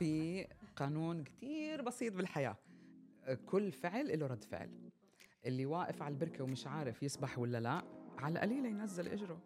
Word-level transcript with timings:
في 0.00 0.46
قانون 0.76 1.24
كتير 1.24 1.82
بسيط 1.82 2.16
بالحياة. 2.16 2.56
كل 3.46 3.72
فعل 3.72 4.18
له 4.18 4.26
رد 4.26 4.44
فعل. 4.44 4.70
اللي 5.46 5.66
واقف 5.66 6.02
على 6.02 6.12
البركة 6.12 6.44
ومش 6.44 6.66
عارف 6.66 7.02
يسبح 7.02 7.38
ولا 7.38 7.60
لا 7.60 7.82
على 8.18 8.32
القليلة 8.32 8.68
ينزل 8.68 9.08
إجره. 9.08 9.38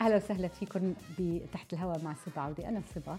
أهلا 0.00 0.16
وسهلا 0.16 0.48
فيكم 0.48 0.94
بتحت 1.18 1.72
الهواء 1.72 2.02
مع 2.02 2.14
صبا 2.14 2.40
عودي. 2.40 2.68
أنا 2.68 2.82
صبا 2.94 3.18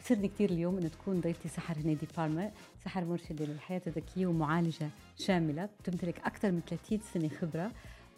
بسرني 0.00 0.28
كثير 0.28 0.50
اليوم 0.50 0.78
إنه 0.78 0.88
تكون 0.88 1.20
ضيفتي 1.20 1.48
سحر 1.48 1.76
هنيدي 1.76 2.06
فارما 2.06 2.52
سحر 2.84 3.04
مرشدة 3.04 3.44
للحياة 3.44 3.82
الذكية 3.86 4.26
ومعالجة 4.26 4.88
شاملة. 5.16 5.68
بتمتلك 5.80 6.18
أكثر 6.18 6.50
من 6.52 6.60
30 6.60 7.00
سنة 7.14 7.28
خبرة. 7.28 7.72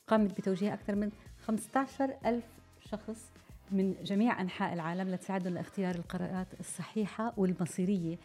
قامت 0.08 0.36
بتوجيه 0.38 0.74
أكثر 0.74 0.94
من 0.94 1.10
15 1.46 2.14
ألف 2.26 2.44
شخص 2.90 3.30
من 3.70 3.94
جميع 4.04 4.40
أنحاء 4.40 4.72
العالم 4.72 5.08
لتساعدهم 5.08 5.54
لاختيار 5.54 5.94
القرارات 5.94 6.46
الصحيحة 6.60 7.32
والمصيرية 7.36 8.16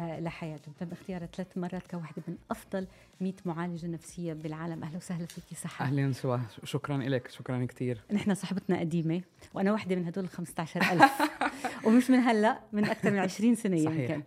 آه، 0.00 0.20
لحياتهم. 0.20 0.74
تم 0.80 0.88
اختيارها 0.92 1.26
ثلاث 1.26 1.58
مرات 1.58 1.86
كواحدة 1.90 2.22
من 2.28 2.36
أفضل 2.50 2.86
100 3.20 3.32
معالجة 3.44 3.86
نفسية 3.86 4.32
بالعالم. 4.32 4.82
أهلا 4.84 4.96
وسهلا 4.96 5.26
فيكي 5.26 5.54
صحة. 5.54 5.84
أهلا 5.84 6.12
سوا 6.12 6.38
شكرا 6.64 6.96
لك 6.98 7.28
شكرا 7.30 7.64
كثير 7.64 8.00
نحن 8.12 8.34
صحبتنا 8.34 8.80
قديمة 8.80 9.22
وأنا 9.54 9.72
واحدة 9.72 9.96
من 9.96 10.06
هدول 10.06 10.24
ال 10.24 10.30
15000 10.30 11.12
ومش 11.86 12.10
من 12.10 12.18
هلأ 12.18 12.60
من 12.72 12.84
أكثر 12.84 13.10
من 13.10 13.18
20 13.18 13.54
سنة. 13.54 13.76
يمكن. 13.76 14.22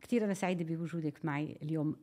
كثير 0.00 0.24
أنا 0.24 0.34
سعيدة 0.34 0.74
بوجودك 0.74 1.24
معي 1.24 1.58
اليوم. 1.62 1.96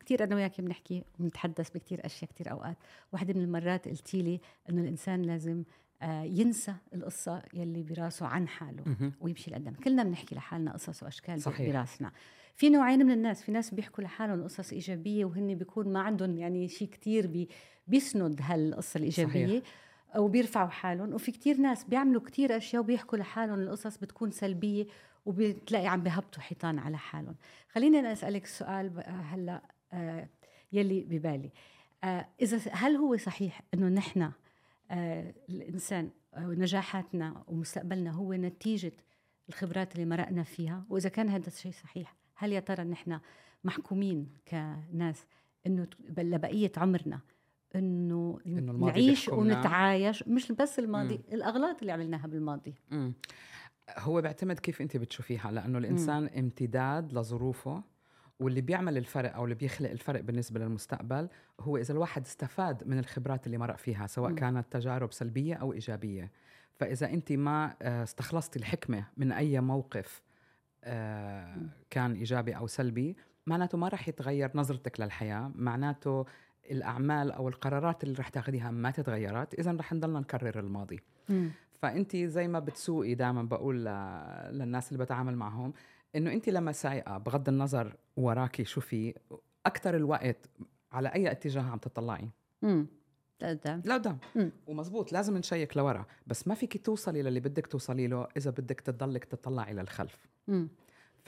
كثير 0.00 0.24
أنا 0.24 0.36
وياك 0.36 0.60
بنحكي 0.60 1.04
وبنتحدث 1.18 1.70
بكثير 1.70 2.06
أشياء 2.06 2.30
كثير 2.30 2.50
أوقات. 2.50 2.76
واحدة 3.12 3.34
من 3.34 3.40
المرات 3.40 3.88
قلتي 3.88 4.22
لي 4.22 4.40
إنه 4.70 4.82
الإنسان 4.82 5.22
لازم 5.22 5.64
آه، 6.02 6.22
ينسى 6.22 6.74
القصة 6.94 7.42
يلي 7.54 7.82
براسه 7.82 8.26
عن 8.26 8.48
حاله 8.48 9.12
ويمشي 9.20 9.50
لقدام. 9.50 9.74
كلنا 9.74 10.02
بنحكي 10.02 10.34
لحالنا 10.34 10.72
قصص 10.72 11.02
وأشكال 11.02 11.42
صحيح. 11.42 11.70
براسنا. 11.70 12.12
في 12.54 12.70
نوعين 12.70 13.06
من 13.06 13.12
الناس. 13.12 13.42
في 13.42 13.52
ناس 13.52 13.74
بيحكوا 13.74 14.04
لحالهم 14.04 14.42
قصص 14.44 14.72
إيجابية 14.72 15.24
وهن 15.24 15.54
بيكون 15.54 15.92
ما 15.92 16.00
عندهم 16.00 16.38
يعني 16.38 16.68
شيء 16.68 16.88
كتير 16.88 17.26
بي 17.26 17.48
بيسند 17.86 18.40
هالقصة 18.42 18.98
الإيجابية 18.98 19.46
صحيح. 19.46 19.62
وبيرفعوا 20.16 20.68
حالهم. 20.68 21.14
وفي 21.14 21.32
كتير 21.32 21.56
ناس 21.56 21.84
بيعملوا 21.84 22.22
كتير 22.22 22.56
أشياء 22.56 22.82
وبيحكوا 22.82 23.18
لحالهم 23.18 23.60
القصص 23.60 23.98
بتكون 23.98 24.30
سلبية 24.30 24.86
وبتلاقي 25.28 25.86
عم 25.86 26.02
بهبطوا 26.02 26.42
حيطان 26.42 26.78
على 26.78 26.98
حالهم. 26.98 27.34
خليني 27.68 27.98
أنا 27.98 28.12
أسألك 28.12 28.44
السؤال 28.44 29.04
هلأ 29.06 29.62
آه 29.92 30.28
يلي 30.72 31.00
ببالي. 31.00 31.50
آه 32.04 32.28
إذا 32.42 32.72
هل 32.72 32.96
هو 32.96 33.16
صحيح 33.16 33.62
إنه 33.74 33.88
نحن 33.88 34.30
آه، 34.90 35.34
الإنسان 35.48 36.10
ونجاحاتنا 36.36 37.44
ومستقبلنا 37.46 38.10
هو 38.10 38.34
نتيجة 38.34 38.92
الخبرات 39.48 39.94
اللي 39.94 40.06
مرقنا 40.06 40.42
فيها؟ 40.42 40.84
وإذا 40.90 41.08
كان 41.08 41.28
هذا 41.28 41.46
الشيء 41.46 41.72
صحيح 41.72 42.16
هل 42.34 42.52
يا 42.52 42.60
ترى 42.60 42.84
نحن 42.84 43.20
محكومين 43.64 44.32
كناس 44.48 45.26
إنه 45.66 45.86
لبقية 46.08 46.72
عمرنا 46.76 47.20
إنه 47.76 48.38
نعيش 48.46 49.28
ونتعايش 49.28 50.28
مش 50.28 50.52
بس 50.52 50.78
الماضي 50.78 51.14
مم. 51.14 51.34
الأغلاط 51.34 51.80
اللي 51.80 51.92
عملناها 51.92 52.26
بالماضي 52.26 52.74
مم. 52.90 53.12
هو 53.98 54.20
بيعتمد 54.20 54.58
كيف 54.58 54.80
أنت 54.80 54.96
بتشوفيها 54.96 55.50
لأنه 55.50 55.78
الإنسان 55.78 56.22
مم. 56.22 56.30
امتداد 56.38 57.12
لظروفه 57.12 57.82
واللي 58.40 58.60
بيعمل 58.60 58.96
الفرق 58.96 59.34
أو 59.34 59.44
اللي 59.44 59.54
بيخلق 59.54 59.90
الفرق 59.90 60.20
بالنسبة 60.20 60.60
للمستقبل 60.60 61.28
هو 61.60 61.76
إذا 61.76 61.94
الواحد 61.94 62.24
استفاد 62.24 62.88
من 62.88 62.98
الخبرات 62.98 63.46
اللي 63.46 63.58
مرق 63.58 63.76
فيها 63.76 64.06
سواء 64.06 64.32
م. 64.32 64.34
كانت 64.34 64.72
تجارب 64.72 65.12
سلبية 65.12 65.54
أو 65.54 65.72
إيجابية 65.72 66.32
فإذا 66.74 67.10
أنت 67.10 67.32
ما 67.32 67.76
آه، 67.82 68.02
استخلصتي 68.02 68.58
الحكمة 68.58 69.04
من 69.16 69.32
أي 69.32 69.60
موقف 69.60 70.22
آه، 70.84 71.56
كان 71.90 72.12
إيجابي 72.14 72.56
أو 72.56 72.66
سلبي 72.66 73.16
معناته 73.46 73.78
ما 73.78 73.88
راح 73.88 74.08
يتغير 74.08 74.50
نظرتك 74.54 75.00
للحياة 75.00 75.52
معناته 75.54 76.24
الأعمال 76.70 77.32
أو 77.32 77.48
القرارات 77.48 78.04
اللي 78.04 78.14
رح 78.18 78.28
تاخذيها 78.28 78.70
ما 78.70 78.90
تتغيرت 78.90 79.54
اذا 79.54 79.72
رح 79.72 79.92
نضلنا 79.92 80.20
نكرر 80.20 80.58
الماضي. 80.60 81.00
م. 81.28 81.48
فانت 81.82 82.16
زي 82.16 82.48
ما 82.48 82.58
بتسوقي 82.58 83.14
دائما 83.14 83.42
بقول 83.42 83.84
للناس 84.54 84.92
اللي 84.92 85.04
بتعامل 85.04 85.36
معهم 85.36 85.72
إنه 86.16 86.32
انت 86.32 86.48
لما 86.48 86.72
سايقة 86.72 87.18
بغض 87.18 87.48
النظر 87.48 87.96
وراكي 88.16 88.64
شو 88.64 88.80
في 88.80 89.14
أكثر 89.66 89.96
الوقت 89.96 90.48
على 90.92 91.08
أي 91.08 91.30
اتجاه 91.30 91.62
عم 91.62 91.78
تطلعي؟ 91.78 92.28
امم 92.64 92.86
لقدام. 93.42 93.82
لقدام. 93.84 94.18
ومزبوط 94.66 95.12
لازم 95.12 95.36
نشيك 95.36 95.76
لورا 95.76 96.06
بس 96.26 96.48
ما 96.48 96.54
فيك 96.54 96.86
توصلي 96.86 97.22
للي 97.22 97.40
بدك 97.40 97.66
توصلي 97.66 98.06
له 98.06 98.28
إذا 98.36 98.50
بدك 98.50 98.80
تضلك 98.80 99.24
تطلعي 99.24 99.74
للخلف. 99.74 100.16
امم 100.48 100.68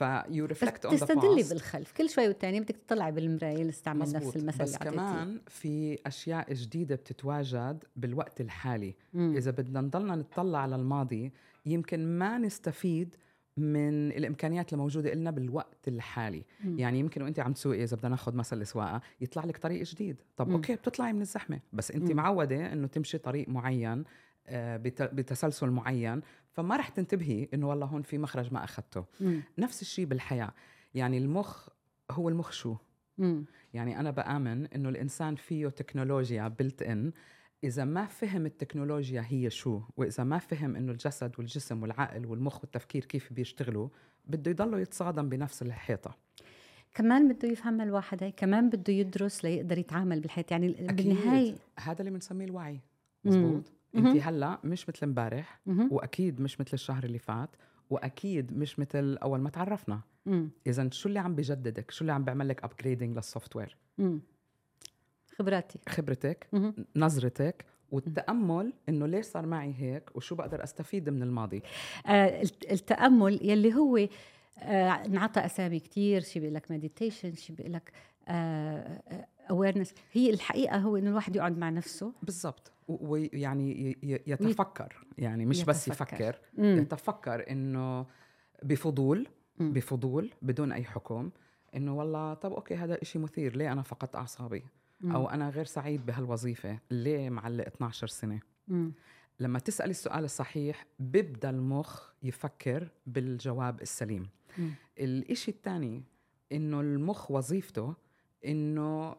if 0.01 0.45
you 0.45 0.57
reflect 0.57 0.85
on 0.85 0.97
تستدلي 0.97 1.43
بالخلف 1.49 1.91
كل 1.91 2.09
شوي 2.09 2.27
والتاني 2.27 2.59
بدك 2.59 2.75
تطلعي 2.75 3.11
بالمراية 3.11 3.63
نستعمل 3.63 4.11
نفس 4.13 4.35
المثل 4.35 4.63
بس 4.63 4.77
كمان 4.77 5.41
في 5.47 5.99
أشياء 6.05 6.53
جديدة 6.53 6.95
بتتواجد 6.95 7.83
بالوقت 7.95 8.41
الحالي 8.41 8.95
مم. 9.13 9.35
إذا 9.35 9.51
بدنا 9.51 9.81
نضلنا 9.81 10.15
نطلع 10.15 10.59
على 10.59 10.75
الماضي 10.75 11.31
يمكن 11.65 12.19
ما 12.19 12.37
نستفيد 12.37 13.15
من 13.57 14.11
الإمكانيات 14.11 14.73
الموجودة 14.73 15.13
لنا 15.13 15.31
بالوقت 15.31 15.87
الحالي 15.87 16.43
م. 16.63 16.79
يعني 16.79 16.99
يمكن 16.99 17.21
وانت 17.21 17.39
عم 17.39 17.53
تسوقي 17.53 17.83
إذا 17.83 17.97
بدنا 17.97 18.09
ناخذ 18.09 18.35
مثل 18.35 18.61
السواقه 18.61 19.01
يطلع 19.21 19.45
لك 19.45 19.57
طريق 19.57 19.83
جديد 19.83 20.21
طب 20.37 20.49
م. 20.49 20.51
أوكي 20.51 20.75
بتطلعي 20.75 21.13
من 21.13 21.21
الزحمة 21.21 21.59
بس 21.73 21.91
انت 21.91 22.11
م. 22.11 22.15
معودة 22.15 22.73
إنه 22.73 22.87
تمشي 22.87 23.17
طريق 23.17 23.49
معين 23.49 24.03
آه، 24.47 24.77
بتسلسل 24.97 25.69
معين 25.69 26.21
فما 26.51 26.77
رح 26.77 26.89
تنتبهي 26.89 27.47
إنه 27.53 27.69
والله 27.69 27.85
هون 27.85 28.01
في 28.01 28.17
مخرج 28.17 28.53
ما 28.53 28.63
اخذته 28.63 29.05
نفس 29.57 29.81
الشيء 29.81 30.05
بالحياة. 30.05 30.53
يعني 30.93 31.17
المخ 31.17 31.69
هو 32.11 32.29
المخ 32.29 32.51
شو؟ 32.51 32.75
م. 33.17 33.43
يعني 33.73 33.99
أنا 33.99 34.11
بآمن 34.11 34.65
إنه 34.65 34.89
الإنسان 34.89 35.35
فيه 35.35 35.67
تكنولوجيا 35.67 36.47
بلت 36.47 36.81
ان 36.81 37.11
إذا 37.63 37.85
ما 37.85 38.05
فهم 38.05 38.45
التكنولوجيا 38.45 39.25
هي 39.27 39.49
شو 39.49 39.81
وإذا 39.97 40.23
ما 40.23 40.37
فهم 40.37 40.75
إنه 40.75 40.91
الجسد 40.91 41.31
والجسم 41.37 41.81
والعقل 41.81 42.25
والمخ 42.25 42.61
والتفكير 42.61 43.05
كيف 43.05 43.33
بيشتغلوا 43.33 43.89
بده 44.25 44.51
يضلوا 44.51 44.79
يتصادم 44.79 45.29
بنفس 45.29 45.61
الحيطة. 45.61 46.17
كمان 46.93 47.33
بده 47.33 47.47
يفهم 47.47 47.81
الواحد 47.81 48.23
هي 48.23 48.31
كمان 48.31 48.69
بده 48.69 48.93
يدرس 48.93 49.45
ليقدر 49.45 49.77
يتعامل 49.77 50.19
بالحياة 50.19 50.45
يعني 50.51 50.67
بالنهاية 50.67 51.55
هذا 51.79 51.99
اللي 51.99 52.11
بنسميه 52.11 52.45
الوعي. 52.45 52.79
مزبوط؟ 53.23 53.71
انت 53.95 54.17
هلا 54.17 54.59
مش 54.63 54.89
مثل 54.89 54.99
امبارح 55.03 55.59
واكيد 55.67 56.41
مش 56.41 56.61
مثل 56.61 56.71
الشهر 56.73 57.03
اللي 57.03 57.19
فات 57.19 57.49
واكيد 57.89 58.57
مش 58.57 58.79
مثل 58.79 59.17
اول 59.17 59.39
ما 59.39 59.49
تعرفنا. 59.49 60.01
اذا 60.67 60.89
شو 60.91 61.09
اللي 61.09 61.19
عم 61.19 61.35
بجددك؟ 61.35 61.91
شو 61.91 62.01
اللي 62.01 62.13
عم 62.13 62.23
بيعمل 62.23 62.47
لك 62.49 62.63
upgrading 62.63 63.15
لل 63.15 63.55
software 63.55 63.77
خبراتي. 65.35 65.79
خبرتك 65.89 66.47
نظرتك 66.95 67.65
والتأمل 67.91 68.73
إنه 68.89 69.05
ليش 69.07 69.25
صار 69.25 69.45
معي 69.45 69.73
هيك 69.77 70.15
وشو 70.15 70.35
بقدر 70.35 70.63
أستفيد 70.63 71.09
من 71.09 71.23
الماضي؟ 71.23 71.61
آه 72.05 72.41
التأمل 72.71 73.39
يلي 73.41 73.73
هو 73.73 73.97
آه 73.97 74.09
انعطى 74.89 75.45
أسامي 75.45 75.79
كثير 75.79 76.21
شي 76.21 76.39
بيقول 76.39 76.55
لك 76.55 76.71
meditation 76.71 77.33
شي 77.33 77.53
بيقول 77.53 77.73
لك 77.73 77.91
awareness 79.51 79.93
هي 80.11 80.29
الحقيقة 80.29 80.77
هو 80.77 80.97
إنه 80.97 81.09
الواحد 81.09 81.35
يقعد 81.35 81.57
مع 81.57 81.69
نفسه 81.69 82.13
بالضبط 82.23 82.71
ويعني 82.87 83.97
يتفكر 84.03 85.05
يعني 85.17 85.45
مش 85.45 85.57
يتفكر. 85.59 85.71
بس 85.71 85.87
يفكر 85.87 86.39
مم. 86.57 86.77
يتفكر 86.77 87.49
إنه 87.49 88.05
بفضول 88.63 89.27
مم. 89.59 89.73
بفضول 89.73 90.33
بدون 90.41 90.71
أي 90.71 90.83
حكم 90.83 91.29
إنه 91.75 91.97
والله 91.97 92.33
طب 92.33 92.53
أوكي 92.53 92.75
هذا 92.75 93.01
إشي 93.01 93.19
مثير 93.19 93.55
ليه 93.55 93.71
أنا 93.71 93.81
فقدت 93.81 94.15
أعصابي 94.15 94.63
مم. 95.01 95.11
أو 95.11 95.29
أنا 95.29 95.49
غير 95.49 95.65
سعيد 95.65 96.05
بهالوظيفة 96.05 96.79
ليه 96.91 97.29
معلق 97.29 97.67
12 97.67 98.07
سنة 98.07 98.39
مم. 98.67 98.93
لما 99.39 99.59
تسال 99.59 99.89
السؤال 99.89 100.23
الصحيح 100.23 100.85
بيبدأ 100.99 101.49
المخ 101.49 102.09
يفكر 102.23 102.87
بالجواب 103.07 103.81
السليم 103.81 104.29
مم. 104.57 104.71
الإشي 104.99 105.51
الثاني 105.51 106.03
إنه 106.51 106.81
المخ 106.81 107.31
وظيفته 107.31 107.93
إنه 108.45 109.15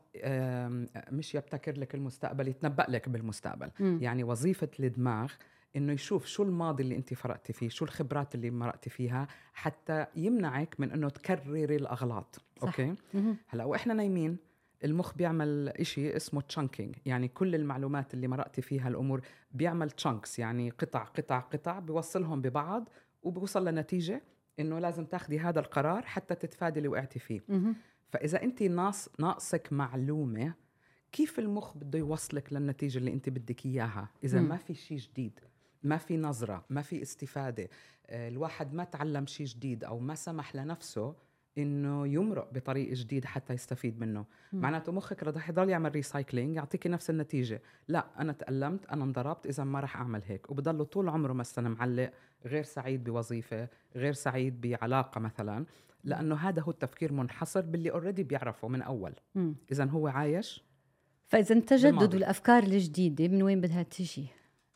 مش 1.11 1.35
يبتكر 1.35 1.79
لك 1.79 1.95
المستقبل 1.95 2.49
يتنبأ 2.49 2.87
لك 2.89 3.09
بالمستقبل. 3.09 3.71
مم. 3.81 3.99
يعني 4.03 4.25
وظيفة 4.25 4.69
الدماغ 4.81 5.33
إنه 5.77 5.93
يشوف 5.93 6.27
شو 6.27 6.43
الماضي 6.43 6.83
اللي 6.83 6.97
انت 6.97 7.15
مرقتي 7.15 7.53
فيه 7.53 7.69
شو 7.69 7.85
الخبرات 7.85 8.35
اللي 8.35 8.51
مرقتي 8.51 8.91
فيها 8.91 9.29
حتى 9.53 10.07
يمنعك 10.17 10.81
من 10.81 10.91
إنه 10.91 11.09
تكرري 11.09 11.77
الأغلاط. 11.77 12.41
صح. 12.59 12.69
okay؟ 12.69 12.95
هلأ 13.49 13.65
وإحنا 13.65 13.95
نايمين 13.95 14.37
المخ 14.85 15.15
بيعمل 15.15 15.69
إشي 15.69 16.17
اسمه 16.17 16.41
chunking 16.41 16.97
يعني 17.07 17.29
كل 17.29 17.55
المعلومات 17.55 18.15
اللي 18.15 18.29
مرقتي 18.29 18.63
فيها 18.63 18.89
الأمور 18.89 19.21
بيعمل 19.53 19.91
chunks 19.91 20.39
يعني 20.39 20.71
قطع 20.71 21.05
قطع 21.05 21.39
قطع 21.39 21.79
بيوصلهم 21.79 22.41
ببعض 22.43 22.89
وبوصل 23.23 23.69
لنتيجة 23.69 24.23
إنه 24.61 24.79
لازم 24.79 25.05
تاخدي 25.05 25.39
هذا 25.39 25.61
القرار 25.61 26.03
حتى 26.03 26.35
تتفادي 26.35 26.79
اللي 26.79 26.89
وقعتي 26.89 27.19
فيه. 27.19 27.41
فإذا 28.13 28.43
أنت 28.43 28.63
ناقص 28.63 29.09
ناقصك 29.19 29.73
معلومة 29.73 30.55
كيف 31.13 31.39
المخ 31.39 31.77
بده 31.77 31.99
يوصلك 31.99 32.53
للنتيجة 32.53 32.99
اللي 32.99 33.13
أنت 33.13 33.29
بدك 33.29 33.67
إياها؟ 33.67 34.09
إذا 34.25 34.41
م. 34.41 34.49
ما 34.49 34.57
في 34.57 34.75
شيء 34.75 34.99
جديد 34.99 35.41
ما 35.83 35.97
في 35.97 36.17
نظرة 36.17 36.65
ما 36.71 36.83
في 36.83 37.03
استفادة 37.03 37.69
آه، 38.07 38.29
الواحد 38.29 38.75
ما 38.75 38.85
تعلم 38.85 39.27
شيء 39.27 39.47
جديد 39.47 39.85
أو 39.85 39.99
ما 39.99 40.15
سمح 40.15 40.57
لنفسه 40.57 41.15
إنه 41.59 42.07
يمرق 42.07 42.53
بطريق 42.53 42.93
جديد 42.93 43.25
حتى 43.25 43.53
يستفيد 43.55 44.01
منه. 44.01 44.25
معناته 44.53 44.93
مخك 44.93 45.23
رح 45.23 45.49
يضل 45.49 45.69
يعمل 45.69 45.93
recycling 45.93 46.57
يعطيكي 46.57 46.89
نفس 46.89 47.11
النتيجة. 47.11 47.63
لا 47.89 48.07
أنا 48.19 48.33
تألمت 48.33 48.87
أنا 48.87 49.05
انضربت 49.05 49.47
إذا 49.47 49.65
ما 49.65 49.81
رح 49.81 49.97
أعمل 49.97 50.23
هيك. 50.27 50.51
وبضله 50.51 50.85
طول 50.85 51.09
عمره 51.09 51.33
مثلا 51.33 51.69
معلق 51.69 52.13
غير 52.47 52.63
سعيد 52.63 53.05
بوظيفة 53.05 53.69
غير 53.97 54.13
سعيد 54.13 54.61
بعلاقة 54.61 55.21
مثلا. 55.21 55.67
لأنه 56.05 56.35
هذا 56.35 56.63
هو 56.63 56.71
التفكير 56.71 57.13
منحصر 57.13 57.61
باللي 57.61 57.91
already 57.91 58.23
بيعرفه 58.23 58.69
من 58.69 58.83
أول. 58.83 59.15
اذا 59.73 59.85
هو 59.85 60.09
عايش 60.09 60.65
فإذا 61.29 61.55
التجدد 61.55 62.15
والافكار 62.15 62.63
الجديدة 62.63 63.29
من 63.29 63.43
وين 63.43 63.61
بدها 63.61 63.83
تجي؟ 63.83 64.27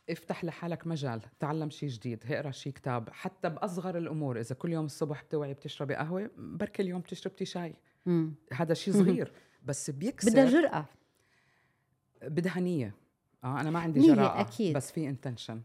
افتح 0.09 0.43
لحالك 0.45 0.87
مجال 0.87 1.21
تعلم 1.39 1.69
شيء 1.69 1.89
جديد 1.89 2.23
اقرأ 2.31 2.51
شيء 2.51 2.73
كتاب 2.73 3.09
حتى 3.09 3.49
بأصغر 3.49 3.97
الأمور 3.97 4.39
إذا 4.39 4.55
كل 4.55 4.73
يوم 4.73 4.85
الصبح 4.85 5.23
بتوعي 5.23 5.53
بتشربي 5.53 5.95
قهوة 5.95 6.29
بركي 6.37 6.81
اليوم 6.81 7.01
بتشربي 7.01 7.45
شاي. 7.45 7.75
مم. 8.05 8.33
هذا 8.53 8.73
شيء 8.73 8.93
صغير 8.93 9.31
بس 9.65 9.89
بيكسر. 9.89 10.31
بدها 10.31 10.45
جرأة. 10.45 10.85
بدها 12.23 12.59
نية. 12.59 12.93
آه 13.43 13.61
أنا 13.61 13.69
ما 13.69 13.79
عندي 13.79 13.99
جرأة 13.99 14.41
أكيد. 14.41 14.75
بس 14.75 14.91
في 14.91 15.09
intention 15.09 15.61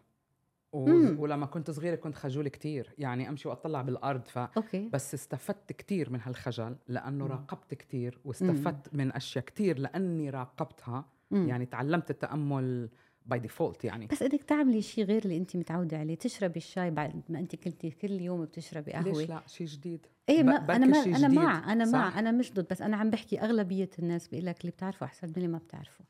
و... 0.72 1.22
ولما 1.22 1.46
كنت 1.46 1.70
صغيرة 1.70 1.94
كنت 1.94 2.14
خجول 2.14 2.48
كتير. 2.48 2.94
يعني 2.98 3.28
أمشي 3.28 3.48
وأطلع 3.48 3.82
بالأرض 3.82 4.24
ف 4.26 4.38
okay. 4.38 4.88
بس 4.92 5.14
استفدت 5.14 5.72
كتير 5.72 6.10
من 6.10 6.20
هالخجل 6.22 6.76
لأنه 6.88 7.24
مم. 7.24 7.30
راقبت 7.30 7.74
كتير 7.74 8.18
واستفدت 8.24 8.94
مم. 8.94 9.00
من 9.00 9.12
أشياء 9.12 9.44
كتير 9.44 9.78
لأني 9.78 10.30
راقبتها. 10.30 11.04
مم. 11.30 11.48
يعني 11.48 11.66
تعلمت 11.66 12.10
التأمل 12.10 12.88
by 13.26 13.38
default 13.38 13.84
يعني. 13.84 14.06
بس 14.06 14.22
بدك 14.22 14.42
تعملي 14.42 14.82
شيء 14.82 15.04
غير 15.04 15.22
اللي 15.24 15.36
انت 15.36 15.56
متعودة 15.56 15.98
عليه 15.98 16.14
تشربي 16.14 16.56
الشاي 16.56 16.90
بعد 16.90 17.22
ما 17.28 17.38
انت 17.38 17.56
كنتي 17.56 17.90
كل 17.90 18.10
يوم 18.10 18.44
بتشربي 18.44 18.92
قهوة. 18.92 19.04
ليش 19.04 19.28
لا؟ 19.28 19.42
شيء 19.46 19.66
جديد. 19.66 20.06
إيه 20.28 20.42
ما 20.42 20.56
أنا 20.56 20.86
ما 20.86 21.02
أنا 21.16 21.28
مع 21.28 21.72
أنا 21.72 21.84
مع 21.84 22.18
أنا 22.18 22.30
مش 22.30 22.52
ضد 22.52 22.66
بس 22.70 22.82
أنا 22.82 22.96
عم 22.96 23.10
بحكي 23.10 23.40
أغلبية 23.40 23.90
الناس 23.98 24.28
بيقول 24.28 24.46
لك 24.46 24.60
اللي 24.60 24.72
بتعرفه 24.72 25.06
أحسن 25.06 25.26
من 25.28 25.34
اللي 25.36 25.48
ما 25.48 25.58
بتعرفه. 25.58 26.04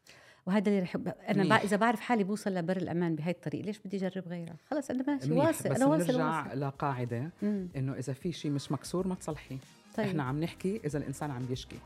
وهذا 0.46 0.68
اللي 0.68 0.80
رح 0.80 0.96
أنا 1.28 1.48
بع... 1.48 1.56
إذا 1.56 1.76
بعرف 1.76 2.00
حالي 2.00 2.24
بوصل 2.24 2.54
لبر 2.54 2.76
الأمان 2.76 3.16
بهي 3.16 3.30
الطريق 3.30 3.64
ليش 3.64 3.78
بدي 3.78 4.06
أجرب 4.06 4.28
غيرها؟ 4.28 4.56
خلص 4.70 4.90
أنا 4.90 5.02
ماشي. 5.02 5.32
واصل 5.32 5.68
أنا 5.68 5.86
واصل 5.86 6.12
نرجع 6.12 6.46
واصل. 6.46 6.60
لقاعده 6.60 7.30
إنه 7.42 7.92
إذا 7.92 8.12
في 8.12 8.32
شيء 8.32 8.50
مش 8.50 8.72
مكسور 8.72 9.06
ما 9.08 9.14
تصلحيه 9.14 9.58
طيب. 9.96 10.06
إحنا 10.06 10.22
عم 10.22 10.40
نحكي 10.40 10.80
إذا 10.84 10.98
الإنسان 10.98 11.30
عم 11.30 11.42
يشكي. 11.50 11.76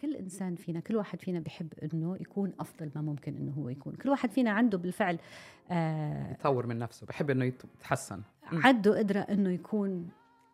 كل 0.00 0.16
إنسان 0.16 0.54
فينا 0.54 0.80
كل 0.80 0.96
واحد 0.96 1.20
فينا 1.20 1.40
بحب 1.40 1.72
إنه 1.82 2.16
يكون 2.20 2.52
أفضل 2.60 2.90
ما 2.94 3.02
ممكن 3.02 3.36
إنه 3.36 3.52
هو 3.52 3.68
يكون. 3.68 3.94
كل 3.94 4.08
واحد 4.08 4.30
فينا 4.30 4.50
عنده 4.50 4.78
بالفعل 4.78 5.18
آه 5.70 6.32
يطور 6.32 6.66
من 6.66 6.78
نفسه 6.78 7.06
بحب 7.06 7.30
إنه 7.30 7.44
يتحسن. 7.44 8.22
عنده 8.52 8.98
قدرة 8.98 9.20
إنه 9.20 9.50
يكون 9.50 10.10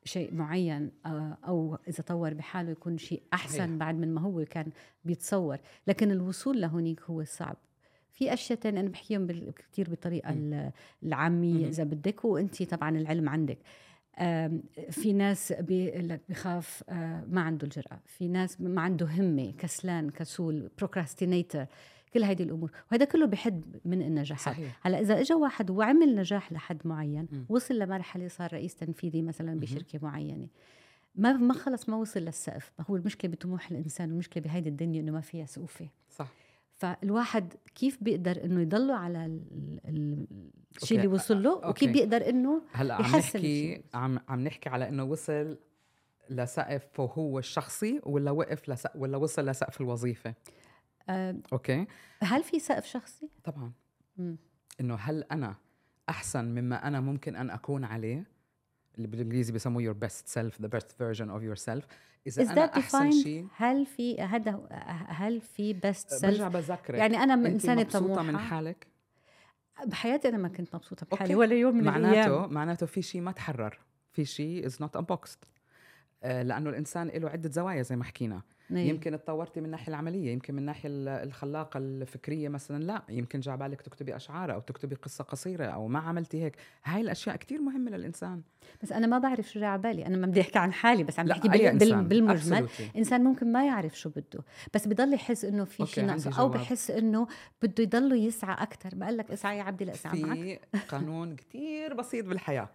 شيء 0.09 0.35
معين 0.35 0.91
آه، 1.07 1.39
أو 1.49 1.79
إذا 1.89 2.03
طور 2.03 2.35
بحاله 2.35 2.71
يكون 2.71 2.99
شيء 2.99 3.23
أحسن 3.35 3.71
هي. 3.73 3.79
بعد 3.79 3.95
من 3.95 4.15
ما 4.15 4.21
هو 4.21 4.45
كان 4.45 4.67
بيتصور. 5.05 5.59
لكن 5.87 6.11
الوصول 6.11 6.61
لهونيك 6.61 7.03
هو 7.03 7.25
صعب. 7.25 7.57
في 8.13 8.33
أشياء 8.33 8.59
تانية 8.59 8.81
أنا 8.81 8.89
بحكيهم 8.89 9.51
كثير 9.51 9.91
بالطريقة 9.91 10.37
العامية 11.03 11.69
إذا 11.69 11.85
بدك 11.85 12.25
وانت 12.25 12.63
طبعا 12.63 12.99
العلم 12.99 13.29
عندك. 13.29 13.59
في 14.91 15.13
ناس 15.13 15.55
بخاف 16.29 16.85
آه، 16.89 17.25
ما 17.29 17.41
عنده 17.41 17.65
الجرأة. 17.65 18.01
في 18.07 18.29
ناس 18.29 18.61
ما 18.61 18.81
عنده 18.83 19.07
همة 19.07 19.53
كسلان 19.59 20.11
كسول 20.11 20.71
بروكراستينيتر 20.79 21.67
كل 22.15 22.25
هذه 22.25 22.43
الأمور 22.43 22.71
وهذا 22.93 23.05
كله 23.05 23.27
بحد 23.27 23.65
من 23.85 24.03
النجاحات. 24.03 24.55
صحيح. 24.55 24.81
هلأ 24.83 25.01
إذا 25.01 25.21
اجى 25.21 25.35
واحد 25.35 25.71
وعمل 25.71 26.15
نجاح 26.15 26.53
لحد 26.53 26.79
معين 26.85 27.29
م. 27.33 27.45
وصل 27.49 27.79
لمرحلة 27.79 28.29
صار 28.29 28.53
رئيس 28.53 28.75
تنفيذي 28.75 29.23
مثلا 29.23 29.61
بشركة 29.61 29.99
معينة 30.03 30.49
ما 31.15 31.33
ما 31.33 31.55
خلص 31.55 31.89
ما 31.89 31.97
وصل 31.97 32.21
للسقف. 32.21 32.73
ما 32.79 32.85
هو 32.91 32.97
المشكلة 32.97 33.31
بطموح 33.31 33.71
الإنسان 33.71 34.11
المشكلة 34.11 34.43
بهيدي 34.43 34.69
الدنيا 34.69 35.01
إنه 35.01 35.13
ما 35.13 35.21
فيها 35.21 35.47
سقوفة. 35.47 35.89
صح. 36.11 36.29
فالواحد 36.75 37.55
كيف 37.75 37.99
بيقدر 38.03 38.45
إنه 38.45 38.61
يضله 38.61 38.95
على 38.95 39.41
الشيء 40.83 40.99
اللي 40.99 41.09
وصل 41.09 41.43
له 41.43 41.55
okay. 41.55 41.69
وكيف 41.69 41.91
بيقدر 41.91 42.29
إنه 42.29 42.63
هلأ 42.73 42.95
عم 42.95 43.03
نحكي 43.03 43.83
عم 43.95 44.19
عم 44.29 44.41
نحكي 44.41 44.69
على 44.69 44.89
إنه 44.89 45.05
وصل 45.05 45.59
لسقف 46.31 47.01
هو 47.01 47.39
الشخصي 47.39 48.01
ولا 48.07 48.31
وقف 48.31 48.69
لسقف 48.69 48.97
ولا 48.97 49.17
وصل 49.17 49.49
لسقف 49.49 49.81
الوظيفة؟ 49.81 50.35
أوكي. 51.53 51.87
هل 52.23 52.43
في 52.43 52.59
سقف 52.59 52.87
شخصي؟ 52.87 53.31
طبعا. 53.45 53.73
إنه 54.81 54.95
هل 54.95 55.25
أنا 55.33 55.55
أحسن 56.09 56.45
مما 56.45 56.89
أنا 56.89 57.01
ممكن 57.01 57.37
أن 57.37 57.51
أكون 57.51 57.85
عليه؟ 57.85 58.25
اللي 58.97 59.09
بالإنجليزي 59.09 59.53
بيسموه 59.53 59.93
your 59.93 59.97
best 59.97 60.29
self 60.29 60.65
the 60.65 60.69
best 60.69 60.87
version 60.87 61.29
of 61.29 61.43
yourself. 61.43 61.85
إذا 62.27 62.45
is 62.45 62.51
أنا 62.51 62.65
أحسن 62.65 63.11
شيء؟ 63.11 63.47
هل 63.57 63.87
في 63.87 64.21
هذا 64.21 64.69
هل 65.09 65.41
في 65.41 65.73
best 65.73 66.15
self 66.15 66.35
برجع 66.35 66.49
بذكرك. 66.49 66.99
يعني 66.99 67.17
أنا 67.17 67.35
إنسانة 67.35 67.83
طموحه 67.83 68.23
من 68.23 68.39
حالك؟ 68.39 68.87
بحياتي 69.87 70.29
أنا 70.29 70.37
ما 70.37 70.49
كنت 70.49 70.75
مبسوطة 70.75 71.07
بحالي 71.13 71.35
ولا 71.35 71.55
يوم 71.55 71.77
من 71.77 71.85
معناته 71.85 72.27
الأيام. 72.27 72.53
معناته 72.53 72.87
في 72.87 73.03
شيء 73.03 73.21
ما 73.21 73.33
تحرر. 73.33 73.79
في 74.13 74.25
شيء 74.25 74.67
is 74.67 74.83
not 74.83 74.99
unboxed. 74.99 75.47
آه 76.23 76.43
لأنه 76.43 76.71
الإنسان 76.71 77.09
له 77.09 77.29
عدة 77.29 77.51
زوايا 77.51 77.83
زي 77.83 77.97
ما 77.97 78.05
حكينا. 78.05 78.43
نعم. 78.71 78.87
يمكن 78.87 79.13
تطورتي 79.13 79.61
من 79.61 79.67
الناحيه 79.67 79.89
العملية 79.89 80.33
يمكن 80.33 80.55
من 80.55 80.61
الناحيه 80.61 80.89
الخلاقة 80.93 81.79
الفكرية 81.79 82.49
مثلا 82.49 82.85
لا 82.85 83.03
يمكن 83.09 83.41
جاب 83.41 83.59
بالك 83.59 83.83
تكتبي 83.83 84.17
أشعار 84.17 84.53
أو 84.53 84.61
تكتبي 84.61 84.95
قصة 84.95 85.25
قصيرة 85.25 85.65
أو 85.65 85.89
ما 85.89 85.99
عملتي 85.99 86.43
هيك. 86.43 86.57
هاي 86.85 87.01
الأشياء 87.01 87.37
كتير 87.37 87.61
مهمة 87.61 87.91
للإنسان. 87.91 88.43
بس 88.83 88.93
أنا 88.93 89.07
ما 89.07 89.19
بعرف 89.19 89.51
شو 89.51 89.61
جاب 89.61 89.83
بالي. 89.83 90.07
أنا 90.07 90.17
ما 90.17 90.27
بدي 90.27 90.41
أحكي 90.41 90.59
عن 90.59 90.73
حالي 90.73 91.05
بس 91.05 91.19
عم 91.19 91.27
بحكي 91.27 91.49
بال... 91.49 92.05
بالمجمل. 92.05 92.69
Absolutely. 92.69 92.97
إنسان 92.97 93.25
ممكن 93.25 93.53
ما 93.53 93.67
يعرف 93.67 93.99
شو 93.99 94.09
بده 94.09 94.45
بس 94.75 94.89
بضل 94.89 95.15
يحس 95.15 95.45
إنه 95.45 95.65
في 95.65 95.87
شيء 95.87 96.05
ناقص 96.05 96.39
أو 96.39 96.49
بحس 96.49 96.91
إنه 96.91 97.27
بده 97.63 97.83
يضل 97.83 98.13
يسعى 98.13 98.63
أكثر 98.63 98.91
بقول 98.95 99.17
لك 99.19 99.31
اسعى 99.31 99.59
يا 99.59 99.63
عبدي 99.63 99.85
لاسعى 99.85 100.23
معك 100.23 100.61
في 100.73 100.79
قانون 100.91 101.37
كتير 101.37 101.95
بسيط 101.95 102.25
بالحياة. 102.27 102.69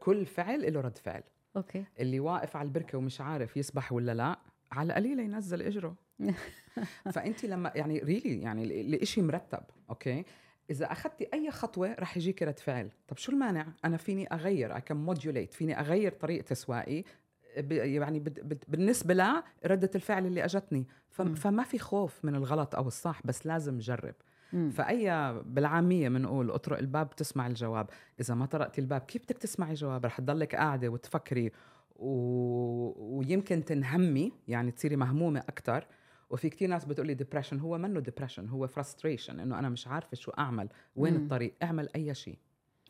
كل 0.00 0.26
فعل 0.26 0.72
له 0.74 0.80
رد 0.80 0.98
فعل. 0.98 1.22
okay. 1.56 1.84
اللي 2.00 2.20
واقف 2.20 2.56
على 2.56 2.66
البركة 2.66 2.98
ومش 2.98 3.20
عارف 3.20 3.56
يسبح 3.56 3.92
ولا 3.92 4.14
لا 4.14 4.38
على 4.72 4.92
قليله 4.92 5.22
ينزل 5.22 5.62
إجرة. 5.62 5.94
فانت 7.14 7.44
لما 7.44 7.72
يعني 7.74 7.98
really 7.98 8.40
يعني 8.40 8.64
الإشي 8.64 9.22
مرتب 9.22 9.62
okay? 9.90 10.24
إذا 10.70 10.92
اخذتي 10.92 11.28
أي 11.34 11.50
خطوة 11.50 11.94
رح 11.94 12.16
يجيك 12.16 12.42
رد 12.42 12.58
فعل. 12.58 12.90
طب 13.08 13.16
شو 13.16 13.32
المانع؟ 13.32 13.66
أنا 13.84 13.96
فيني 13.96 14.26
أغير 14.32 14.76
اي 14.76 14.80
كان 14.80 14.96
موديوليت 14.96 15.54
فيني 15.54 15.80
أغير 15.80 16.12
طريقة 16.12 16.42
تسوائي 16.42 17.04
يعني 17.70 18.24
بالنسبة 18.68 19.14
لردة 19.64 19.90
الفعل 19.94 20.26
اللي 20.26 20.44
أجتني. 20.44 20.86
فما 21.10 21.62
في 21.62 21.78
خوف 21.78 22.24
من 22.24 22.34
الغلط 22.34 22.74
أو 22.74 22.86
الصح 22.86 23.20
بس 23.24 23.46
لازم 23.46 23.78
جرب. 23.78 24.14
فأي 24.70 25.32
بالعامية 25.46 26.08
بنقول 26.08 26.50
اطرق 26.50 26.78
الباب 26.78 27.16
تسمع 27.16 27.46
الجواب. 27.46 27.90
إذا 28.20 28.34
ما 28.34 28.46
طرقتي 28.46 28.80
الباب 28.80 29.00
كيف 29.00 29.22
بدك 29.24 29.38
تسمعي 29.38 29.70
الجواب 29.70 30.06
رح 30.06 30.18
تضلك 30.18 30.54
قاعدة 30.54 30.88
وتفكري 30.88 31.52
و... 32.00 33.18
ويمكن 33.18 33.64
تنهمي 33.64 34.32
يعني 34.48 34.70
تصيري 34.70 34.96
مهمومة 34.96 35.40
أكثر 35.40 35.86
وفي 36.30 36.48
كتير 36.50 36.68
ناس 36.68 36.84
بتقول 36.84 37.06
لي 37.06 37.14
depression 37.14 37.58
هو 37.58 37.78
منه 37.78 38.00
depression 38.00 38.48
هو 38.48 38.66
frustration 38.66 39.40
إنه 39.40 39.58
أنا 39.58 39.68
مش 39.68 39.86
عارفة 39.86 40.16
شو 40.16 40.30
أعمل 40.30 40.68
وين 40.96 41.14
مم. 41.14 41.22
الطريق 41.22 41.54
أعمل 41.62 41.88
أي 41.96 42.14
شيء. 42.14 42.38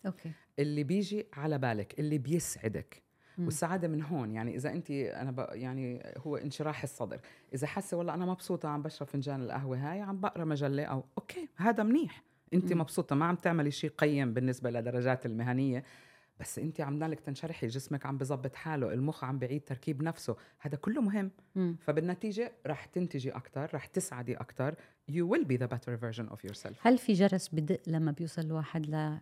okay. 0.06 0.30
اللي 0.58 0.84
بيجي 0.84 1.26
على 1.32 1.58
بالك 1.58 2.00
اللي 2.00 2.18
بيسعدك. 2.18 3.02
مم. 3.38 3.44
والسعادة 3.44 3.88
من 3.88 4.02
هون 4.02 4.32
يعني 4.32 4.56
إذا 4.56 4.72
انت 4.72 4.90
أنا 4.90 5.30
ب... 5.30 5.46
يعني 5.52 6.02
هو 6.18 6.36
انشراح 6.36 6.82
الصدر. 6.82 7.20
إذا 7.54 7.66
حاسة 7.66 7.96
والله 7.96 8.14
أنا 8.14 8.26
مبسوطة 8.26 8.68
عم 8.68 8.82
بشرب 8.82 9.08
فنجان 9.08 9.42
القهوة 9.42 9.76
هاي 9.76 10.00
عم 10.00 10.20
بقرأ 10.20 10.44
مجلة 10.44 10.84
أو 10.84 11.04
أوكي 11.18 11.48
هذا 11.56 11.82
منيح. 11.82 12.22
انت 12.54 12.72
مم. 12.72 12.80
مبسوطة 12.80 13.16
ما 13.16 13.24
عم 13.24 13.36
تعملي 13.36 13.70
شيء 13.70 13.90
قيم 13.90 14.34
بالنسبة 14.34 14.70
لدرجات 14.70 15.26
المهنية. 15.26 15.84
بس 16.40 16.58
انت 16.58 16.80
عم 16.80 17.04
لك 17.04 17.20
تنشرحي 17.20 17.66
جسمك 17.66 18.06
عم 18.06 18.18
بظبط 18.18 18.54
حاله 18.54 18.92
المخ 18.92 19.24
عم 19.24 19.38
بعيد 19.38 19.64
تركيب 19.64 20.02
نفسه 20.02 20.36
هذا 20.60 20.76
كله 20.76 21.00
مهم. 21.02 21.30
م. 21.54 21.74
فبالنتيجة 21.80 22.52
رح 22.66 22.84
تنتجي 22.84 23.30
أكثر 23.30 23.70
رح 23.74 23.86
تسعدي 23.86 24.36
أكثر 24.36 24.74
you 25.10 25.24
will 25.32 25.44
be 25.44 25.56
the 25.62 25.66
better 25.66 25.96
version 26.04 26.32
of 26.32 26.50
yourself. 26.50 26.74
هل 26.80 26.98
في 26.98 27.12
جرس 27.12 27.54
بدق 27.54 27.80
لما 27.86 28.12
بيوصل 28.12 28.42
الواحد 28.42 28.86
ل 28.86 29.18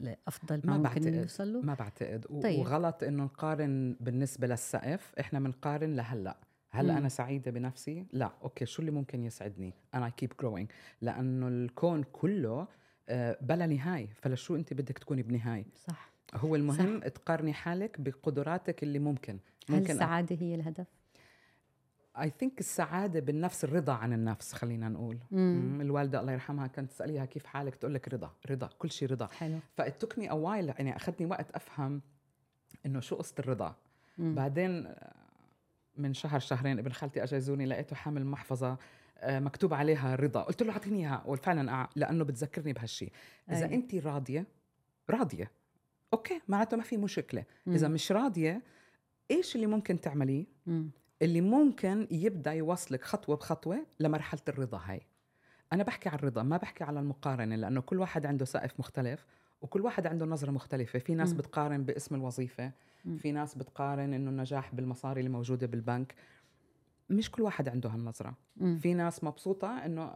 لأفضل 0.00 0.60
ما, 0.64 0.72
ما 0.72 0.76
ممكن 0.76 1.00
بعتقد. 1.00 1.14
يوصل 1.14 1.52
له 1.52 1.60
ما 1.60 1.74
بعتقد. 1.74 2.26
طيب. 2.42 2.58
وغلط 2.60 3.02
إنه 3.02 3.24
نقارن 3.24 3.96
بالنسبة 4.00 4.46
للسقف 4.46 5.12
إحنا 5.20 5.40
بنقارن 5.40 5.96
لهلأ. 5.96 6.36
هل 6.70 6.90
مم. 6.90 6.96
أنا 6.96 7.08
سعيدة 7.08 7.50
بنفسي؟ 7.50 8.06
لا. 8.12 8.32
okay 8.42 8.66
شو 8.66 8.80
اللي 8.82 8.90
ممكن 8.92 9.24
يسعدني؟ 9.24 9.72
أنا 9.94 10.08
keep 10.08 10.32
growing 10.40 10.70
لأنه 11.00 11.48
الكون 11.48 12.02
كله 12.02 12.68
آه، 13.08 13.38
بلا 13.40 13.66
نهاية. 13.66 14.08
فلشو 14.14 14.56
أنت 14.56 14.72
بدك 14.74 14.98
تكوني 14.98 15.22
بنهاية. 15.22 15.66
صح. 15.74 16.15
هو 16.34 16.56
المهم 16.56 17.00
صح. 17.00 17.08
تقارني 17.08 17.52
حالك 17.52 18.00
بقدراتك 18.00 18.82
اللي 18.82 18.98
ممكن. 18.98 19.38
هل 19.70 19.90
السعادة 19.90 20.36
هي 20.36 20.54
الهدف؟ 20.54 20.86
I 22.20 22.30
think 22.30 22.60
السعادة 22.60 23.20
بالنفس 23.20 23.64
الرضا 23.64 23.92
عن 23.92 24.12
النفس 24.12 24.52
خلينا 24.52 24.88
نقول. 24.88 25.18
مم. 25.30 25.80
الوالدة 25.80 26.20
الله 26.20 26.32
يرحمها 26.32 26.66
كانت 26.66 26.90
تسأليها 26.90 27.24
كيف 27.24 27.46
حالك؟ 27.46 27.74
تقول 27.74 27.94
لك 27.94 28.08
رضا 28.08 28.30
رضا 28.50 28.70
كل 28.78 28.90
شيء 28.90 29.08
رضا. 29.08 29.26
حلو. 29.26 29.58
فاتوكني 29.76 30.30
اوايل 30.30 30.68
يعني 30.68 30.96
اخذني 30.96 31.26
وقت 31.26 31.50
أفهم 31.50 32.02
إنه 32.86 33.00
شو 33.00 33.16
قصة 33.16 33.34
الرضا. 33.38 33.74
مم. 34.18 34.34
بعدين 34.34 34.94
من 35.96 36.14
شهر 36.14 36.40
شهرين 36.40 36.78
ابن 36.78 36.92
خالتي 36.92 37.22
اجى 37.22 37.36
يزورني 37.36 37.66
لقيته 37.66 37.96
حامل 37.96 38.26
محفظة 38.26 38.78
آه، 39.18 39.38
مكتوب 39.38 39.74
عليها 39.74 40.14
رضا. 40.14 40.42
قلت 40.42 40.62
له 40.62 40.72
أعطيني 40.72 40.98
إياها. 40.98 41.22
وفعلا 41.26 41.88
لأنه 41.96 42.24
بتذكرني 42.24 42.72
بهالشيء 42.72 43.12
إذا 43.50 43.64
انت 43.64 43.94
راضية 43.94 44.46
راضية. 45.10 45.50
أوكي 46.16 46.40
معناته 46.48 46.76
ما 46.76 46.82
في 46.82 46.96
مشكلة 46.96 47.44
مم. 47.66 47.74
إذا 47.74 47.88
مش 47.88 48.12
راضية 48.12 48.62
إيش 49.30 49.56
اللي 49.56 49.66
ممكن 49.66 50.00
تعمليه 50.00 50.46
مم. 50.66 50.90
اللي 51.22 51.40
ممكن 51.40 52.08
يبدأ 52.10 52.52
يوصلك 52.52 53.04
خطوة 53.04 53.36
بخطوة 53.36 53.86
لمرحلة 54.00 54.40
الرضا 54.48 54.80
هاي 54.84 55.00
أنا 55.72 55.82
بحكي 55.82 56.08
عن 56.08 56.14
الرضا 56.14 56.42
ما 56.42 56.56
بحكي 56.56 56.84
على 56.84 57.00
المقارنة 57.00 57.56
لأنه 57.56 57.80
كل 57.80 57.98
واحد 57.98 58.26
عنده 58.26 58.44
سقف 58.44 58.80
مختلف 58.80 59.26
وكل 59.60 59.80
واحد 59.80 60.06
عنده 60.06 60.26
نظرة 60.26 60.50
مختلفة 60.50 60.98
في 60.98 61.14
ناس 61.14 61.32
م. 61.32 61.36
بتقارن 61.36 61.84
باسم 61.84 62.14
الوظيفة 62.14 62.72
م. 63.04 63.16
في 63.16 63.32
ناس 63.32 63.54
بتقارن 63.54 64.14
إنه 64.14 64.30
النجاح 64.30 64.74
بالمصاري 64.74 65.20
اللي 65.20 65.30
موجوده 65.30 65.66
بالبنك 65.66 66.14
مش 67.10 67.30
كل 67.30 67.42
واحد 67.42 67.68
عنده 67.68 67.90
هالنظرة 67.90 68.34
م. 68.56 68.76
في 68.76 68.94
ناس 68.94 69.24
مبسوطة 69.24 69.84
إنه 69.84 70.12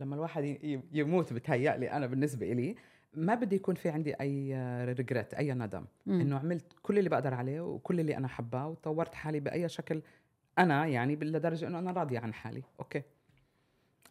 لما 0.00 0.14
الواحد 0.14 0.58
يموت 0.92 1.32
بتهيأ 1.32 1.76
لي 1.76 1.90
أنا 1.90 2.06
بالنسبة 2.06 2.52
لي 2.52 2.76
ما 3.16 3.34
بدي 3.34 3.56
يكون 3.56 3.74
في 3.74 3.88
عندي 3.88 4.14
أي 4.14 4.54
regret 4.84 5.34
أي 5.34 5.54
ندم. 5.54 5.84
إنه 6.06 6.38
عملت 6.38 6.64
كل 6.82 6.98
اللي 6.98 7.10
بقدر 7.10 7.34
عليه 7.34 7.60
وكل 7.60 8.00
اللي 8.00 8.16
أنا 8.16 8.28
حباه 8.28 8.68
وطورت 8.68 9.14
حالي 9.14 9.40
بأي 9.40 9.68
شكل 9.68 10.02
أنا 10.58 10.86
يعني 10.86 11.16
لدرجة 11.16 11.66
إنه 11.66 11.78
أنا 11.78 11.92
راضية 11.92 12.18
عن 12.18 12.34
حالي. 12.34 12.62
okay. 12.80 13.02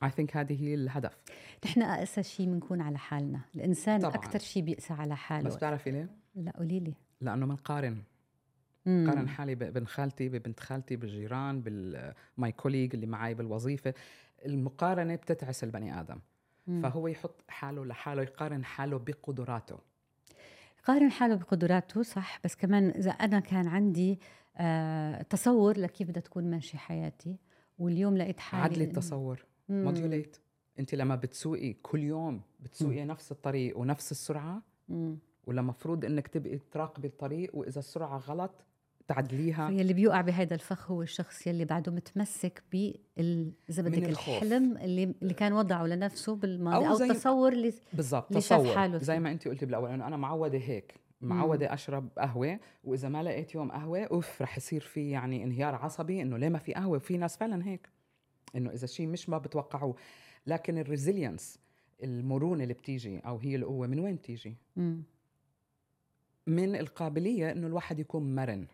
I 0.04 0.10
think 0.10 0.38
هذه 0.38 0.64
هي 0.64 0.74
الهدف. 0.74 1.18
نحن 1.66 1.82
اقسى 1.82 2.24
شيء 2.24 2.46
بنكون 2.46 2.82
على 2.82 2.98
حالنا. 2.98 3.42
الإنسان 3.56 4.06
أكثر 4.06 4.40
شيء 4.40 4.64
بيقسى 4.64 4.94
على 4.94 5.16
حاله. 5.16 5.48
بس 5.50 5.56
بتعرفي 5.56 5.92
ليه؟ 5.92 6.10
لا 6.36 6.52
قولي 6.58 6.80
لي. 6.80 6.94
لأنه 7.22 7.46
بنقارن 7.46 8.04
قارن 8.86 9.30
حالي 9.30 9.56
بابن 9.56 9.86
خالتي 9.86 10.30
ببنت 10.30 10.60
خالتي 10.60 10.96
بالجيران 10.96 11.62
بال 11.62 12.07
my 12.07 12.52
colleague 12.52 12.94
اللي 12.94 13.06
معي 13.06 13.34
بالوظيفة. 13.34 13.94
المقارنة 14.46 15.16
بتتعس 15.16 15.64
البني 15.64 16.00
آدم. 16.00 16.20
مم. 16.68 16.82
فهو 16.82 17.08
يحط 17.08 17.36
حاله 17.48 17.86
لحاله 17.86 18.22
يقارن 18.22 18.66
حاله 18.66 18.98
بقدراته 19.00 19.78
يقارن 20.80 21.12
حاله 21.12 21.36
بقدراته 21.36 22.04
صح 22.04 22.40
بس 22.44 22.56
كمان 22.56 22.90
إذا 22.90 23.12
أنا 23.12 23.40
كان 23.40 23.68
عندي 23.68 24.20
آه 24.58 25.22
تصور 25.22 25.78
لكيف 25.78 26.10
بدها 26.10 26.22
تكون 26.22 26.50
ماشيه 26.52 26.78
حياتي 26.78 27.38
واليوم 27.80 28.18
لقيت 28.18 28.40
حالي 28.40 28.64
عدلي 28.64 28.84
التصور 28.84 29.46
موديوليت 29.70 30.38
أنت 30.80 30.96
لما 30.96 31.16
بتسوقي 31.16 31.74
كل 31.74 32.04
يوم 32.04 32.42
بتسوقي 32.60 33.02
مم. 33.06 33.12
نفس 33.12 33.32
الطريق 33.32 33.78
ونفس 33.78 34.12
السرعة 34.12 34.62
مم. 34.90 35.18
ولا 35.46 35.62
مفروض 35.62 36.06
إنك 36.06 36.28
تبقي 36.28 36.58
تراقبي 36.72 37.08
الطريق 37.08 37.56
وإذا 37.56 37.80
السرعة 37.80 38.18
غلط 38.18 38.52
تعدليها. 39.08 39.70
اللي 39.70 39.94
بيوقع 39.94 40.22
بهذا 40.22 40.54
الفخ 40.56 40.92
هو 40.92 41.02
الشخص 41.02 41.48
يلي 41.48 41.66
بعده 41.66 41.92
متمسك 41.92 42.64
ب 42.74 42.92
اذا 43.70 43.84
بدك 43.84 44.10
الحلم 44.10 44.78
اللي 44.78 45.16
اللي 45.22 45.34
كان 45.34 45.54
وضعه 45.54 45.86
لنفسه 45.86 46.36
بالماضي 46.36 46.88
أو, 46.88 46.92
أو 46.92 47.04
التصور 47.04 47.52
اللي 47.52 47.74
بالضبط 47.94 48.34
تصور. 48.34 48.76
حاله. 48.76 48.98
زي 48.98 49.20
ما 49.20 49.32
انت 49.32 49.48
قلتي 49.48 49.66
بالأول 49.66 49.90
إنه 49.90 50.08
أنا 50.08 50.18
معودة 50.18 50.58
هيك 50.58 50.96
معودة 51.22 51.74
أشرب 51.74 52.10
قهوة 52.18 52.60
وإذا 52.84 53.10
ما 53.10 53.24
لقيت 53.24 53.56
يوم 53.56 53.72
قهوة 53.72 54.04
أوف 54.04 54.42
رح 54.42 54.58
يصير 54.58 54.82
في 54.82 55.10
يعني 55.10 55.44
انهيار 55.44 55.76
عصبي 55.76 56.22
إنه 56.22 56.38
ليه 56.38 56.50
ما 56.50 56.60
في 56.60 56.74
قهوة؟ 56.74 57.00
في 57.00 57.18
ناس 57.18 57.38
فعلا 57.38 57.66
هيك. 57.66 57.90
إنه 58.56 58.70
إذا 58.70 58.88
شيء 58.88 59.08
مش 59.08 59.30
ما 59.30 59.38
بتوقعوه. 59.38 59.96
لكن 60.48 60.78
ال 60.78 60.85
resilience 60.85 61.60
المرونة 62.04 62.64
اللي 62.64 62.74
بتيجي 62.74 63.20
أو 63.20 63.38
هي 63.38 63.56
القوة 63.56 63.88
من 63.88 64.00
وين 64.00 64.16
بتيجي؟ 64.16 64.56
من 66.48 66.76
القابلية 66.76 67.52
إنه 67.52 67.68
الواحد 67.68 68.00
يكون 68.00 68.36
مرن. 68.36 68.68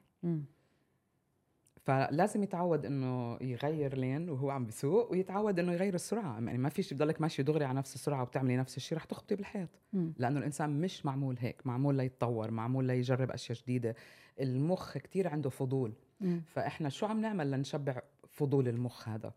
فلازم 1.84 2.44
يتعود 2.44 2.86
إنه 2.86 3.38
يغير 3.42 3.98
lane 3.98 4.30
وهو 4.30 4.50
عم 4.50 4.66
بيسوق 4.66 5.12
ويتعود 5.12 5.60
إنه 5.60 5.74
يغير 5.74 5.94
السرعة. 5.94 6.34
يعني 6.34 6.58
ما 6.58 6.70
فيش 6.70 6.90
تضلك 6.90 7.22
ماشي 7.22 7.44
دغري 7.44 7.66
على 7.66 7.78
نفس 7.78 7.96
السرعة 7.96 8.22
وبتعملي 8.22 8.58
نفس 8.58 8.78
الشيء 8.78 8.98
رح 8.98 9.04
تخبطي 9.04 9.36
بالحيط. 9.36 9.70
مم. 9.94 10.14
لأنه 10.18 10.40
الإنسان 10.40 10.82
مش 10.82 11.06
معمول 11.06 11.38
هيك 11.40 11.68
معمول 11.68 11.96
ليتطور 11.96 12.52
معمول 12.52 12.86
ليجرب 12.86 13.32
أشياء 13.32 13.58
جديدة. 13.58 13.96
المخ 14.40 14.98
كتير 14.98 15.28
عنده 15.28 15.50
فضول. 15.50 15.94
مم. 16.22 16.42
فإحنا 16.48 16.90
شو 16.90 17.06
عم 17.06 17.22
نعمل 17.22 17.52
لنشبع 17.52 18.02
فضول 18.28 18.68
المخ 18.68 19.10
هذا؟ 19.10 19.34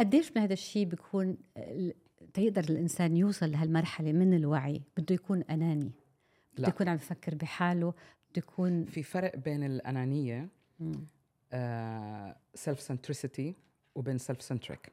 قديش 0.00 0.32
من 0.36 0.42
هذا 0.42 0.52
الشيء 0.52 0.86
بيكون 0.86 1.36
تيقدر 2.34 2.64
الإنسان 2.70 3.16
يوصل 3.16 3.50
لهالمرحلة 3.50 4.12
من 4.12 4.34
الوعي؟ 4.34 4.82
بده 4.96 5.14
يكون 5.14 5.42
أناني. 5.42 5.92
بده 6.58 6.68
يكون 6.68 6.88
عم 6.88 6.94
يفكر 6.94 7.34
بحاله. 7.34 7.94
يكون 8.38 8.84
في 8.84 9.02
فرق 9.02 9.36
بين 9.36 9.64
الأنانية 9.64 10.48
self-centricity 12.54 13.54
وبين 13.94 14.18
self-centric 14.18 14.92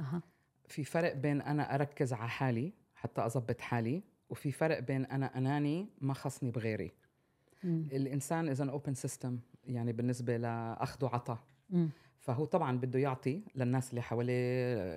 أها. 0.00 0.22
في 0.68 0.84
فرق 0.84 1.14
بين 1.14 1.40
أنا 1.42 1.74
أركز 1.74 2.12
على 2.12 2.28
حالي 2.28 2.72
حتى 2.94 3.20
اضبط 3.20 3.60
حالي 3.60 4.02
وفي 4.30 4.52
فرق 4.52 4.78
بين 4.78 5.04
أنا 5.04 5.38
أناني 5.38 5.88
ما 6.00 6.14
خصني 6.14 6.50
بغيري. 6.50 6.92
مم. 7.64 7.88
الإنسان 7.92 8.48
is 8.48 8.70
an 8.70 8.78
open 8.78 8.94
system 8.94 9.38
يعني 9.64 9.92
بالنسبة 9.92 10.36
لاخذ 10.36 11.04
وعطاء 11.04 11.38
فهو 12.18 12.44
طبعا 12.44 12.78
بده 12.78 12.98
يعطي 12.98 13.42
للناس 13.54 13.90
اللي 13.90 14.02
حواليه 14.02 14.34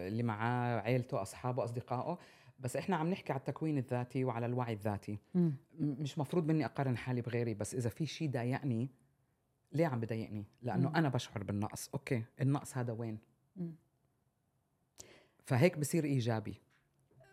اللي 0.08 0.24
معاه 0.24 0.80
عيلته 0.80 1.22
أصحابه 1.22 1.64
أصدقائه. 1.64 2.18
بس 2.66 2.76
إحنا 2.76 2.96
عم 2.96 3.10
نحكي 3.10 3.34
على 3.34 3.40
التكوين 3.40 3.78
الذاتي 3.78 4.26
وعلى 4.26 4.46
الوعي 4.46 4.74
الذاتي 4.74 5.20
مم. 5.36 5.54
مش 5.80 6.18
مفروض 6.20 6.48
مني 6.48 6.66
أقارن 6.66 6.98
حالي 6.98 7.22
بغيري 7.22 7.54
بس 7.54 7.76
إذا 7.76 7.90
في 7.90 8.06
شيء 8.06 8.30
ضايقني 8.30 8.90
ليه 9.72 9.88
عم 9.88 10.00
بضايقني 10.00 10.46
لأنه 10.62 10.90
مم. 10.90 10.96
أنا 10.96 11.10
بشعر 11.10 11.44
بالنقص 11.44 11.90
okay 11.94 12.24
النقص 12.42 12.78
هذا 12.78 12.94
وين 12.94 13.18
مم. 13.56 13.76
فهيك 15.46 15.78
بصير 15.78 16.04
إيجابي 16.04 16.62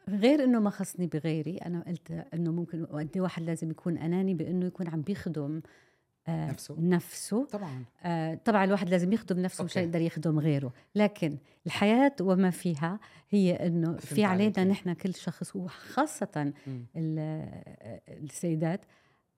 غير 0.09 0.45
إنه 0.45 0.61
ما 0.61 0.71
خصني 0.71 1.07
بغيري 1.07 1.57
أنا 1.57 1.85
قلت 1.87 2.11
إنه 2.11 2.53
ممكن 2.53 2.87
قد 2.87 3.19
واحد 3.19 3.43
لازم 3.43 3.71
يكون 3.71 3.99
أناني 3.99 4.35
بإنه 4.35 4.67
يكون 4.67 4.89
عم 4.89 5.03
بيخدم 5.03 5.63
نفسه. 6.29 6.77
نفسه. 6.81 7.47
طبعا. 7.47 7.85
آه 8.03 8.35
طبعا 8.35 8.65
الواحد 8.65 8.89
لازم 8.89 9.13
يخدم 9.13 9.39
نفسه 9.39 9.65
مش 9.65 9.77
يقدر 9.77 10.01
يخدم 10.01 10.39
غيره. 10.39 10.73
لكن 10.95 11.39
الحياة 11.67 12.13
وما 12.21 12.51
فيها 12.51 13.01
هي 13.31 13.67
إنه 13.67 13.97
في 13.97 14.25
علينا 14.25 14.65
نحن 14.65 14.93
كل 14.93 15.15
شخص 15.15 15.57
وخاصة 15.57 16.53
السيدات 18.09 18.81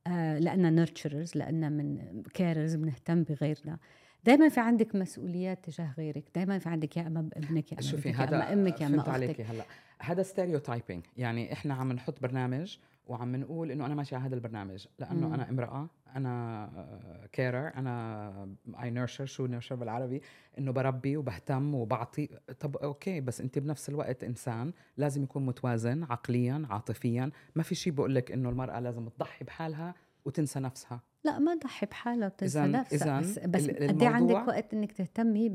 آه 0.06 0.38
لأننا 0.38 0.70
nurturers 0.70 1.36
لأننا 1.36 1.68
من 1.68 2.22
carers 2.34 2.74
بنهتم 2.74 3.22
بغيرنا. 3.22 3.78
دائما 4.24 4.48
في 4.48 4.60
عندك 4.60 4.94
مسؤوليات 4.94 5.64
تجاه 5.70 5.94
غيرك. 5.98 6.24
دائما 6.34 6.58
في 6.58 6.68
عندك 6.68 6.96
يا 6.96 7.06
أما 7.06 7.28
ابنك 7.36 7.72
يا 7.72 7.76
أما 7.78 7.86
شوفي 7.86 8.12
هذا 8.12 8.52
أمك 8.52 8.80
يا 8.80 8.86
أما 8.86 8.96
أختك 8.96 9.08
عليكي 9.08 9.42
هلأ. 9.42 9.64
هذا 10.00 10.22
stereotyping 10.22 11.04
يعني 11.16 11.52
إحنا 11.52 11.74
عم 11.74 11.92
نحط 11.92 12.22
برنامج 12.22 12.78
وعم 13.06 13.36
نقول 13.36 13.70
إنه 13.70 13.86
أنا 13.86 13.94
ماشي 13.94 14.16
على 14.16 14.24
هذا 14.24 14.34
البرنامج. 14.34 14.86
لأنه 14.98 15.28
مم. 15.28 15.34
أنا 15.34 15.50
امرأة 15.50 15.88
أنا 16.16 17.28
carer 17.32 17.74
أنا 17.74 18.48
I 18.82 18.90
nurture 18.90 19.26
شو 19.26 19.46
nurture 19.46 19.74
بالعربي؟ 19.74 20.22
إنه 20.58 20.72
بربي 20.72 21.16
وبهتم 21.16 21.74
وبعطي. 21.74 22.28
طب 22.60 22.76
أوكي 22.76 23.20
بس 23.20 23.40
أنت 23.40 23.58
بنفس 23.58 23.88
الوقت 23.88 24.24
إنسان 24.24 24.72
لازم 24.96 25.22
يكون 25.22 25.46
متوازن 25.46 26.04
عقليا 26.04 26.66
عاطفيا. 26.70 27.30
ما 27.54 27.62
في 27.62 27.74
شيء 27.74 27.92
بقول 27.92 28.14
لك 28.14 28.32
إنه 28.32 28.48
المرأة 28.48 28.80
لازم 28.80 29.08
تضحي 29.08 29.44
بحالها. 29.44 29.94
وتنسى 30.24 30.60
نفسها. 30.60 31.00
لا 31.24 31.38
ما 31.38 31.54
تضحي 31.54 31.86
بحالها 31.86 32.26
وتنسى 32.26 32.60
نفسها 32.60 33.20
بس, 33.20 33.38
بس 33.38 33.70
قد 33.70 34.02
إيه 34.02 34.08
عندك 34.08 34.48
وقت 34.48 34.74
إنك 34.74 34.92
تهتمي 34.92 35.48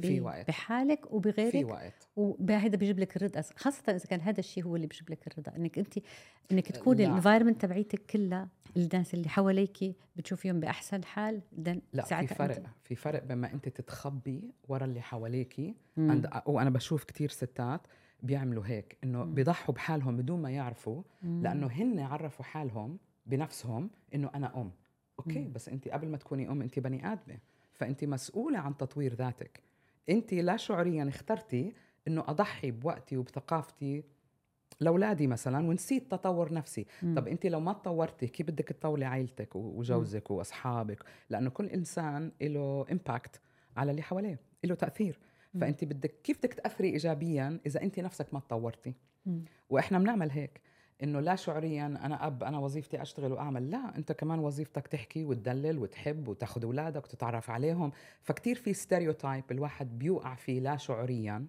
بحالك 0.47 1.13
وبغيرك؟ 1.13 1.51
في 1.51 1.63
وقت. 1.63 2.07
وهذا 2.15 2.77
بيجيب 2.77 2.99
لك 2.99 3.15
الرضا 3.15 3.41
خاصة 3.55 3.83
إذا 3.89 4.05
كان 4.05 4.21
هذا 4.21 4.39
الشيء 4.39 4.63
هو 4.63 4.75
اللي 4.75 4.88
بيجيب 4.88 5.09
لك 5.09 5.27
الرضا 5.27 5.55
إنك 5.55 5.77
انت 5.79 5.93
إنك 6.51 6.71
تكوني 6.71 7.05
ال 7.05 7.10
environment 7.10 7.62
تبعيتك 7.61 8.05
كلها 8.05 8.47
الناس 8.77 9.13
اللي 9.13 9.29
حواليك 9.29 9.95
بتشوفيهم 10.15 10.59
بأحسن 10.59 11.03
حال 11.03 11.41
لا 11.93 12.03
في 12.03 12.27
فرق 12.27 12.55
انت. 12.55 12.67
في 12.83 12.95
فرق 12.95 13.23
بما 13.23 13.53
أنت 13.53 13.69
تتخبي 13.69 14.51
ورا 14.67 14.85
اللي 14.85 15.01
حواليكي 15.01 15.75
عند 15.97 16.29
وأنا 16.45 16.69
بشوف 16.69 17.03
كتير 17.03 17.29
ستات 17.29 17.81
بيعملوا 18.23 18.65
هيك 18.65 18.97
إنه 19.03 19.23
بيضحوا 19.23 19.75
بحالهم 19.75 20.17
بدون 20.17 20.41
ما 20.41 20.49
يعرفوا 20.51 21.03
مم. 21.21 21.43
لأنه 21.43 21.67
هن 21.67 21.99
عرفوا 21.99 22.45
حالهم 22.45 22.97
بنفسهم 23.29 23.89
إنه 24.15 24.29
أنا 24.36 24.62
أم. 24.62 24.71
أوكي 25.19 25.39
مم. 25.39 25.53
بس 25.53 25.69
انت 25.69 25.88
قبل 25.88 26.09
ما 26.09 26.17
تكوني 26.17 26.50
أم 26.50 26.62
انت 26.62 26.79
بني 26.79 27.12
آدمة. 27.12 27.38
فانت 27.74 28.03
مسؤولة 28.03 28.59
عن 28.59 28.77
تطوير 28.77 29.13
ذاتك. 29.13 29.63
انت 30.09 30.33
لا 30.33 30.57
شعوريا 30.57 31.09
اخترتي 31.09 31.74
إنه 32.07 32.24
أضحي 32.27 32.71
بوقتي 32.71 33.17
وبثقافتي 33.17 34.03
لأولادي 34.79 35.27
مثلا 35.27 35.67
ونسيت 35.67 36.12
تطور 36.12 36.53
نفسي. 36.53 36.86
مم. 37.03 37.15
طب 37.15 37.27
انت 37.27 37.45
لو 37.45 37.59
ما 37.59 37.74
تطورتي 37.74 38.27
كيف 38.27 38.48
بدك 38.48 38.67
تطوري 38.67 39.05
عائلتك 39.05 39.55
وجوزك 39.55 40.31
وأصحابك؟ 40.31 41.03
لأنه 41.29 41.50
كل 41.50 41.65
إنسان 41.65 42.31
له 42.41 42.86
impact 42.91 43.41
على 43.77 43.91
اللي 43.91 44.01
حواليه 44.01 44.39
له 44.63 44.75
تأثير. 44.75 45.19
مم. 45.53 45.62
فانت 45.62 45.83
بدك 45.83 46.21
كيف 46.24 46.38
بدك 46.38 46.53
تأثري 46.53 46.89
ايجابيا 46.89 47.59
إذا 47.65 47.81
انت 47.81 48.00
نفسك 48.00 48.33
ما 48.33 48.39
تطورتي؟ 48.39 48.93
مم. 49.25 49.45
وإحنا 49.69 50.00
بنعمل 50.00 50.31
هيك. 50.31 50.62
إنه 51.03 51.20
لا 51.20 51.36
شعوريا 51.36 51.86
أنا 51.86 52.27
أب 52.27 52.44
أنا 52.44 52.60
وظيفتي 52.60 53.01
أشتغل 53.01 53.32
وأعمل. 53.32 53.72
لا 53.72 53.98
أنت 53.98 54.12
كمان 54.12 54.39
وظيفتك 54.39 54.88
تحكي 54.88 55.25
وتدلل 55.25 55.77
وتحب 55.77 56.27
وتاخذ 56.27 56.63
أولادك 56.63 57.03
وتتعرف 57.03 57.50
عليهم. 57.50 57.91
فكتير 58.22 58.56
في 58.56 58.74
ستيريوتايب 58.74 59.44
الواحد 59.51 60.00
بيوقع 60.00 60.36
فيه 60.36 60.60
لا 60.60 60.77
شعوريا 60.77 61.46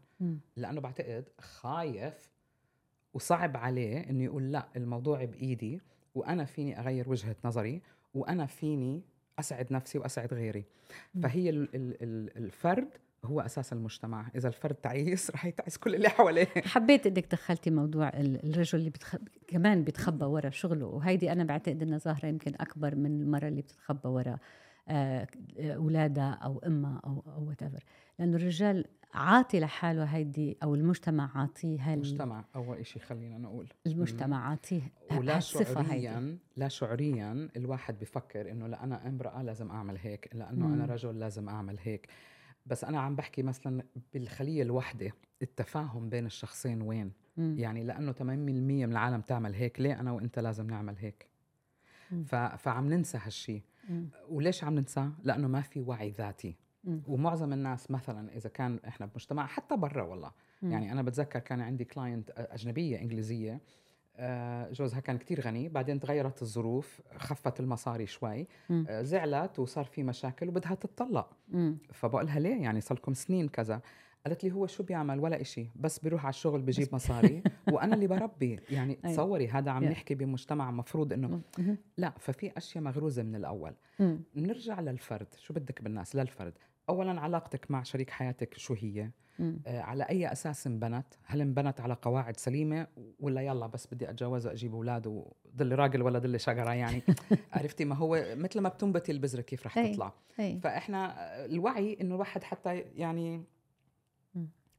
لأنه 0.56 0.80
بعتقد 0.80 1.28
خايف 1.40 2.30
وصعب 3.14 3.56
عليه 3.56 4.10
إنه 4.10 4.24
يقول 4.24 4.52
لا 4.52 4.68
الموضوع 4.76 5.24
بإيدي 5.24 5.80
وأنا 6.14 6.44
فيني 6.44 6.80
أغير 6.80 7.08
وجهة 7.08 7.36
نظري 7.44 7.82
وأنا 8.14 8.46
فيني 8.46 9.02
أسعد 9.38 9.72
نفسي 9.72 9.98
وأسعد 9.98 10.34
غيري. 10.34 10.64
فهي 11.22 11.50
الفرد 11.50 12.88
هو 13.24 13.40
أساس 13.40 13.72
المجتمع. 13.72 14.30
إذا 14.34 14.48
الفرد 14.48 14.74
تعيس 14.74 15.30
رح 15.30 15.44
يتعس 15.44 15.78
كل 15.78 15.94
اللي 15.94 16.08
حواليه. 16.08 16.46
حبيت 16.64 17.06
إنك 17.06 17.26
دخلتي 17.32 17.70
موضوع 17.70 18.08
الرجل 18.14 18.78
اللي 18.78 18.90
بتخ... 18.90 19.16
كمان 19.48 19.84
بيتخبى 19.84 20.24
ورا 20.24 20.50
شغله 20.50 20.86
وهيدي 20.86 21.32
أنا 21.32 21.44
بعتقد 21.44 21.82
إنها 21.82 21.98
ظاهرة 21.98 22.26
يمكن 22.26 22.54
أكبر 22.60 22.94
من 22.94 23.20
المراه 23.20 23.48
اللي 23.48 23.62
بتتخبى 23.62 24.08
ورا 24.08 24.38
آه، 24.88 25.26
اولادها 25.58 26.30
أو 26.30 26.58
امها 26.58 27.00
أو 27.04 27.24
أو 27.36 27.48
وات 27.48 27.62
لأنه 28.18 28.36
الرجال 28.36 28.84
عاطي 29.14 29.60
لحاله 29.60 30.04
هيدي 30.04 30.56
أو 30.62 30.74
المجتمع 30.74 31.30
عاطيه 31.34 31.80
هال 31.80 31.92
المجتمع 31.92 32.44
أول 32.56 32.86
شيء 32.86 33.02
خلينا 33.02 33.38
نقول. 33.38 33.66
المجتمع 33.86 34.48
عاطيه 34.48 34.92
ولا 35.10 35.40
شعوريا. 35.40 36.38
لا 36.56 36.68
شعوريا 36.68 37.48
الواحد 37.56 37.98
بفكر 37.98 38.50
إنه 38.50 38.66
لا 38.66 38.84
أنا 38.84 39.08
أمرأة 39.08 39.42
لازم 39.42 39.70
أعمل 39.70 39.98
هيك 39.98 40.30
لأنه. 40.32 40.66
أنا 40.66 40.84
رجل 40.84 41.18
لازم 41.18 41.48
أعمل 41.48 41.78
هيك. 41.82 42.08
بس 42.66 42.84
أنا 42.84 43.00
عم 43.00 43.16
بحكي 43.16 43.42
مثلا 43.42 43.82
بالخلية 44.14 44.62
الوحدة 44.62 45.12
التفاهم 45.42 46.08
بين 46.08 46.26
الشخصين 46.26 46.82
وين؟ 46.82 47.12
مم. 47.36 47.56
يعني 47.58 47.84
لأنه 47.84 48.12
80% 48.12 48.20
من 48.22 48.84
العالم 48.92 49.20
تعمل 49.20 49.54
هيك 49.54 49.80
ليه 49.80 50.00
أنا 50.00 50.12
وإنت 50.12 50.38
لازم 50.38 50.66
نعمل 50.66 50.96
هيك؟ 50.98 51.26
ف... 52.26 52.34
فعم 52.34 52.92
ننسى 52.92 53.18
هالشيء 53.22 53.62
وليش 54.28 54.64
عم 54.64 54.74
ننساه 54.74 55.12
لأنه 55.22 55.48
ما 55.48 55.60
في 55.60 55.80
وعي 55.80 56.10
ذاتي. 56.10 56.56
مم. 56.84 57.02
ومعظم 57.06 57.52
الناس 57.52 57.90
مثلا 57.90 58.36
إذا 58.36 58.48
كان 58.48 58.80
إحنا 58.88 59.06
بمجتمع 59.06 59.46
حتى 59.46 59.76
برا 59.76 60.02
والله. 60.02 60.32
مم. 60.62 60.72
يعني 60.72 60.92
أنا 60.92 61.02
بتذكر 61.02 61.38
كان 61.38 61.60
عندي 61.60 61.84
كلاينت 61.84 62.30
أجنبية 62.36 63.00
إنجليزية 63.00 63.60
جوزها 64.72 65.00
كان 65.00 65.18
كتير 65.18 65.40
غني 65.40 65.68
بعدين 65.68 66.00
تغيرت 66.00 66.42
الظروف 66.42 67.00
خفت 67.16 67.60
المصاري 67.60 68.06
شوي. 68.06 68.46
آه، 68.70 69.02
زعلت 69.02 69.58
وصار 69.58 69.84
في 69.84 70.02
مشاكل 70.02 70.48
وبدها 70.48 70.74
تتطلق. 70.74 71.36
فبقولها 71.92 72.38
ليه؟ 72.40 72.62
يعني 72.62 72.80
صار 72.80 72.98
لكم 72.98 73.14
سنين 73.14 73.48
كذا. 73.48 73.80
قالت 74.26 74.44
لي 74.44 74.52
هو 74.52 74.66
شو 74.66 74.82
بيعمل؟ 74.82 75.20
ولا 75.20 75.40
إشي. 75.40 75.66
بس 75.76 75.98
بيروح 75.98 76.24
على 76.24 76.30
الشغل 76.30 76.62
بجيب 76.62 76.88
مصاري. 76.92 77.42
وأنا 77.72 77.94
اللي 77.94 78.06
بربي. 78.06 78.60
يعني 78.70 78.98
أيوة. 79.04 79.14
تصوري 79.14 79.48
هذا 79.48 79.70
عم 79.70 79.84
نحكي 79.84 80.14
بمجتمع 80.14 80.70
مفروض 80.70 81.12
إنه 81.12 81.40
لا 81.96 82.14
ففي 82.18 82.52
أشياء 82.56 82.84
مغروزة 82.84 83.22
من 83.22 83.34
الأول. 83.34 83.74
نرجع 84.36 84.80
للفرد. 84.80 85.26
شو 85.38 85.54
بدك 85.54 85.82
بالناس؟ 85.82 86.16
للفرد. 86.16 86.52
اولا 86.90 87.20
علاقتك 87.20 87.70
مع 87.70 87.82
شريك 87.82 88.10
حياتك 88.10 88.58
شو 88.58 88.74
هي؟ 88.74 89.10
آه 89.66 89.80
على 89.80 90.04
أي 90.04 90.32
أساس 90.32 90.66
انبنت؟ 90.66 91.06
هل 91.24 91.40
انبنت 91.40 91.80
على 91.80 91.94
قواعد 92.02 92.36
سليمة؟ 92.36 92.86
ولا 93.20 93.40
يلا 93.40 93.66
بس 93.66 93.86
بدي 93.94 94.10
اتجوز 94.10 94.46
وأجيب 94.46 94.74
أولاد 94.74 95.06
وضل 95.06 95.74
راجل 95.74 96.02
ولا 96.02 96.18
ضل 96.18 96.40
شجرة 96.40 96.74
يعني؟ 96.74 97.02
عرفتي؟ 97.52 97.84
ما 97.84 97.94
هو 97.94 98.24
مثل 98.36 98.60
ما 98.60 98.68
بتنبتي 98.68 99.12
البذرة 99.12 99.40
كيف 99.40 99.66
رح 99.66 99.78
تطلع. 99.78 100.12
هي. 100.36 100.58
فإحنا 100.60 101.14
الوعي 101.44 101.98
إنه 102.00 102.14
الواحد 102.14 102.42
حتى 102.42 102.78
يعني 102.78 103.44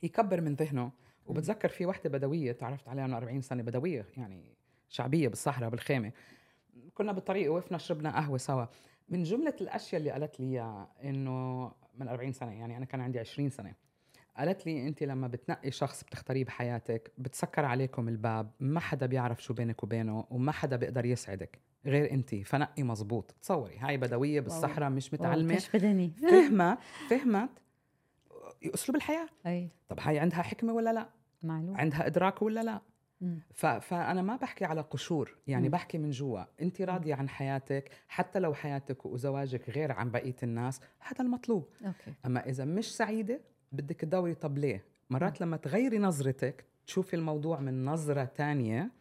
يكبر 0.03 0.41
من 0.41 0.53
ذهنه. 0.53 0.91
وبتذكر 1.25 1.70
في 1.70 1.86
وحدة 1.86 2.10
بدوية 2.10 2.51
تعرفت 2.51 2.88
عليها 2.88 3.08
من 3.08 3.13
40 3.13 3.41
سنة 3.41 3.63
بدوية 3.63 4.06
يعني 4.17 4.56
شعبية 4.89 5.28
بالصحراء 5.28 5.69
بالخيمة. 5.69 6.12
كنا 6.93 7.12
بالطريق 7.12 7.54
وقفنا 7.54 7.78
شربنا 7.78 8.15
قهوة 8.15 8.38
سوا. 8.38 8.65
من 9.10 9.24
جملة 9.24 9.56
الأشياء 9.62 10.00
اللي 10.00 10.12
قالت 10.12 10.39
لي 10.39 10.45
إياها 10.45 10.91
إنه 11.04 11.71
من 11.95 12.08
40 12.08 12.32
سنة 12.32 12.51
يعني 12.51 12.77
أنا 12.77 12.86
كان 12.86 13.01
عندي 13.01 13.19
20 13.19 13.49
سنة. 13.49 13.73
قالت 14.38 14.65
لي 14.65 14.88
أنت 14.88 15.04
لما 15.04 15.27
بتنقي 15.27 15.71
شخص 15.71 16.04
بتختاريه 16.04 16.45
بحياتك 16.45 17.12
بتسكر 17.17 17.65
عليكم 17.65 18.08
الباب 18.08 18.51
ما 18.60 18.80
حدا 18.80 19.06
بيعرف 19.06 19.43
شو 19.43 19.54
بينك 19.54 19.84
وبينه 19.84 20.25
وما 20.30 20.51
حدا 20.51 20.75
بيقدر 20.75 21.06
يسعدك 21.06 21.60
غير 21.86 22.12
أنت. 22.12 22.36
فنقي 22.36 22.84
مزبوط 22.84 23.36
تصوري 23.41 23.77
هاي 23.77 23.97
بدوية 23.97 24.39
بالصحراء 24.39 24.89
مش 24.89 25.13
متعلمة. 25.13 25.54
فهمت 25.54 26.80
فهمت 27.10 27.49
أسلوب 28.73 28.95
الحياة. 28.95 29.27
أي. 29.45 29.69
طب 29.89 29.99
هاي 29.99 30.19
عندها 30.19 30.41
حكمة 30.41 30.73
ولا 30.73 30.93
لا؟ 30.93 31.10
معلوم. 31.43 31.77
عندها 31.77 32.08
إدراك 32.08 32.41
ولا 32.41 32.63
لا. 32.63 32.82
فأنا 33.53 34.21
ما 34.21 34.36
بحكي 34.36 34.65
على 34.65 34.81
قشور 34.81 35.36
يعني 35.47 35.65
مم. 35.65 35.71
بحكي 35.71 35.97
من 35.97 36.10
جوا. 36.10 36.43
انت 36.62 36.81
راضية 36.81 37.15
عن 37.15 37.29
حياتك 37.29 37.91
حتى 38.07 38.39
لو 38.39 38.53
حياتك 38.53 39.05
وزواجك 39.05 39.69
غير 39.69 39.91
عن 39.91 40.12
بقية 40.12 40.36
الناس 40.43 40.81
هذا 40.99 41.21
المطلوب. 41.21 41.67
أوكي. 41.86 42.13
أما 42.25 42.49
إذا 42.49 42.65
مش 42.65 42.95
سعيدة 42.95 43.41
بدك 43.71 43.95
تدوري 43.95 44.34
طب 44.34 44.57
ليه؟ 44.57 44.84
مرات 45.10 45.41
مم. 45.41 45.47
لما 45.47 45.57
تغيري 45.57 45.99
نظرتك 45.99 46.65
تشوفي 46.88 47.15
الموضوع 47.15 47.60
من 47.60 47.86
نظرة 47.86 48.23
تانية 48.23 48.91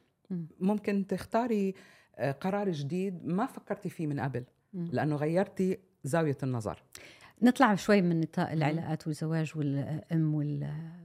ممكن 0.60 1.06
تختاري 1.06 1.74
آه، 2.16 2.32
قرار 2.32 2.70
جديد 2.70 3.26
ما 3.26 3.46
فكرتي 3.46 3.88
فيه 3.88 4.06
من 4.06 4.20
قبل 4.20 4.44
لأنه 4.74 5.16
غيرتي 5.16 5.78
زاوية 6.04 6.36
النظر. 6.42 6.82
نطلع 7.42 7.74
شوي 7.74 8.02
من 8.02 8.20
نطاق 8.20 8.50
العلاقات 8.50 9.06
والزواج 9.06 9.52
والأم 9.56 10.34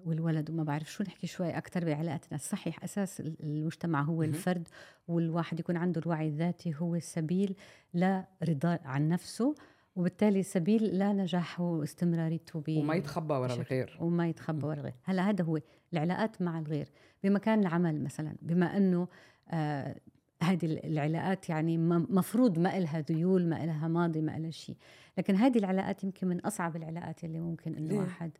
والولد 0.05 0.49
وما 0.49 0.63
بعرف 0.63 0.91
شو 0.91 1.03
نحكي 1.03 1.27
شوي 1.27 1.57
أكثر 1.57 1.85
بعلاقاتنا 1.85 2.37
صحيح 2.37 2.83
أساس 2.83 3.19
المجتمع 3.19 4.01
هو 4.01 4.23
الفرد 4.23 4.67
والواحد 5.07 5.59
يكون 5.59 5.77
عنده 5.77 6.01
الوعي 6.01 6.27
الذاتي 6.27 6.75
هو 6.77 6.95
السبيل 6.95 7.55
لرضا 7.93 8.79
عن 8.85 9.09
نفسه 9.09 9.55
وبالتالي 9.95 10.43
سبيل 10.43 10.83
لا 10.83 11.13
نجاح 11.13 11.61
واستمراريته 11.61 12.63
ب 12.67 12.77
وما 12.77 12.95
يتخبى 12.95 13.33
ورا 13.33 13.53
الغير. 13.53 13.97
وما 14.01 14.27
يتخبى 14.27 14.65
ورا 14.65 14.79
الغير. 14.79 14.93
هلا 15.03 15.29
هذا 15.29 15.43
هو 15.43 15.59
العلاقات 15.93 16.41
مع 16.41 16.59
الغير. 16.59 16.89
بمكان 17.23 17.59
العمل 17.59 18.03
مثلا 18.03 18.35
بما 18.41 18.77
إنه 18.77 19.07
آه 19.49 19.95
هذه 20.41 20.65
العلاقات 20.65 21.49
يعني 21.49 21.77
مفروض 21.77 22.59
ما 22.59 22.77
إلها 22.77 23.01
ذيول 23.01 23.49
ما 23.49 23.63
إلها 23.63 23.87
ماضي 23.87 24.21
ما 24.21 24.37
إلها 24.37 24.51
شيء. 24.51 24.75
لكن 25.17 25.35
هذه 25.35 25.57
العلاقات 25.57 26.03
يمكن 26.03 26.27
من 26.27 26.39
أصعب 26.39 26.75
العلاقات 26.75 27.23
اللي 27.23 27.39
ممكن 27.39 27.75
إنه 27.75 27.95
واحد 27.95 28.31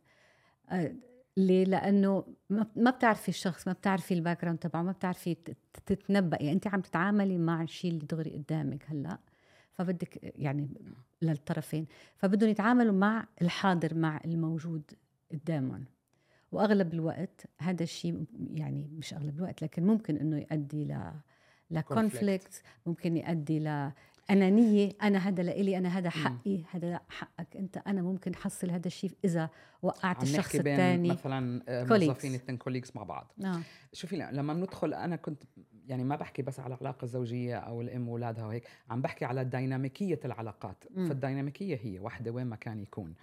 آه 0.70 0.92
ليه؟ 1.36 1.64
لأنه 1.64 2.24
ما 2.76 2.90
بتعرفي 2.90 3.28
الشخص 3.28 3.66
ما 3.66 3.72
بتعرفي 3.72 4.14
ال 4.14 4.42
background 4.42 4.58
تبعه 4.58 4.82
ما 4.82 4.92
بتعرفي 4.92 5.36
تتنبأي. 5.86 6.38
يعني 6.40 6.52
أنت 6.56 6.66
عم 6.66 6.80
تتعاملي 6.80 7.38
مع 7.38 7.62
الشيء 7.62 7.90
اللي 7.90 8.06
دغري 8.06 8.30
قدامك 8.30 8.84
هلأ 8.88 9.18
فبدك 9.72 10.18
يعني 10.22 10.68
للطرفين 11.22 11.86
فبدهم 12.16 12.50
يتعاملوا 12.50 12.92
مع 12.92 13.26
الحاضر 13.42 13.94
مع 13.94 14.20
الموجود 14.24 14.82
قدامهم. 15.32 15.84
وأغلب 16.52 16.94
الوقت 16.94 17.46
هذا 17.58 17.82
الشيء 17.82 18.24
يعني 18.54 18.88
مش 18.98 19.14
أغلب 19.14 19.36
الوقت 19.36 19.62
لكن 19.62 19.86
ممكن 19.86 20.16
إنه 20.16 20.38
يؤدي 20.38 20.84
ل 20.84 21.12
ل 21.70 21.79
conflict. 21.79 22.62
ممكن 22.86 23.16
يؤدي 23.16 23.58
ل 23.58 23.92
أنانية 24.30 24.92
أنا 25.02 25.18
هذا 25.18 25.42
لإلي 25.42 25.78
أنا 25.78 25.88
هذا 25.88 26.10
حقي 26.10 26.62
هذا 26.70 27.00
حقك. 27.08 27.56
أنت 27.56 27.76
أنا 27.76 28.02
ممكن 28.02 28.34
حصل 28.34 28.70
هذا 28.70 28.86
الشيء 28.86 29.12
إذا 29.24 29.50
وقعت 29.82 30.22
الشخص 30.22 30.54
الثاني. 30.54 31.10
مثلا 31.10 31.62
آه، 31.68 31.84
موظفين 31.84 32.34
اثنين 32.34 32.58
colleagues 32.58 32.96
مع 32.96 33.02
بعض. 33.02 33.32
آه. 33.44 33.60
شوفي 33.92 34.16
لما 34.16 34.54
بندخل 34.54 34.94
أنا 34.94 35.16
كنت 35.16 35.42
يعني 35.86 36.04
ما 36.04 36.16
بحكي 36.16 36.42
بس 36.42 36.60
على 36.60 36.74
العلاقة 36.74 37.04
الزوجية 37.04 37.56
أو 37.56 37.80
الأم 37.80 38.08
وأولادها 38.08 38.46
وهيك 38.46 38.64
عم 38.90 39.02
بحكي 39.02 39.24
على 39.24 39.44
ديناميكية 39.44 40.20
العلاقات. 40.24 40.84
م. 40.90 41.06
فالديناميكية 41.06 41.80
هي 41.82 41.98
وحدة 41.98 42.30
وين 42.30 42.46
ما 42.46 42.56
كان 42.56 42.80
يكون. 42.80 43.14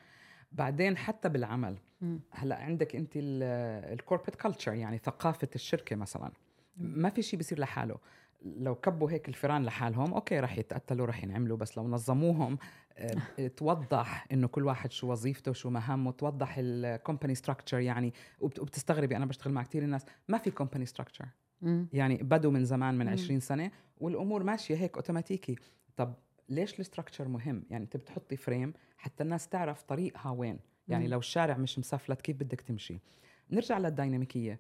بعدين 0.51 0.97
حتى 0.97 1.29
بالعمل 1.29 1.77
م. 2.01 2.17
هلأ 2.31 2.55
عندك 2.55 2.95
أنت 2.95 3.11
ال 3.15 3.27
corporate 3.27 4.35
culture 4.35 4.73
يعني 4.73 4.97
ثقافة 4.97 5.49
الشركة 5.55 5.95
مثلا. 5.95 6.31
ما 6.77 7.09
في 7.09 7.21
شيء 7.21 7.37
بيصير 7.37 7.59
لحاله. 7.59 7.97
لو 8.43 8.75
كبوا 8.75 9.11
هيك 9.11 9.29
الفيران 9.29 9.63
لحالهم 9.63 10.13
أوكي 10.13 10.39
رح 10.39 10.57
يتقتلوا 10.57 11.05
رح 11.05 11.23
ينعملوا 11.23 11.57
بس 11.57 11.77
لو 11.77 11.87
نظموهم 11.87 12.57
آه، 12.97 13.47
توضح 13.57 14.27
إنه 14.31 14.47
كل 14.47 14.65
واحد 14.65 14.91
شو 14.91 15.11
وظيفته 15.11 15.53
شو 15.53 15.69
مهامه 15.69 16.11
توضح 16.11 16.55
ال 16.57 16.67
company 16.67 17.35
structure 17.35 17.79
يعني 17.79 18.13
وبتستغربي 18.39 19.17
أنا 19.17 19.25
بشتغل 19.25 19.53
مع 19.53 19.63
كثير 19.63 19.83
الناس 19.83 20.05
ما 20.27 20.37
في 20.37 20.51
company 20.51 20.85
structure 20.85 21.25
يعني 21.93 22.17
بدوا 22.17 22.51
من 22.51 22.65
زمان 22.65 22.97
من 22.97 23.07
20 23.07 23.39
سنة 23.39 23.71
والأمور 23.97 24.43
ماشية 24.43 24.75
هيك 24.75 24.95
اوتوماتيكي 24.95 25.55
طب 25.97 26.13
ليش 26.49 26.79
ال 26.79 26.84
structure 26.84 27.27
مهم؟ 27.27 27.63
يعني 27.69 27.83
أنت 27.83 27.97
بتحطي 27.97 28.37
frame 28.37 28.73
حتى 28.97 29.23
الناس 29.23 29.47
تعرف 29.47 29.81
طريقها 29.83 30.31
وين. 30.31 30.59
يعني 30.87 31.07
لو 31.07 31.19
الشارع 31.19 31.57
مش 31.57 31.79
مسفلت 31.79 32.21
كيف 32.21 32.35
بدك 32.35 32.61
تمشي. 32.61 32.99
نرجع 33.51 33.77
للديناميكية. 33.77 34.59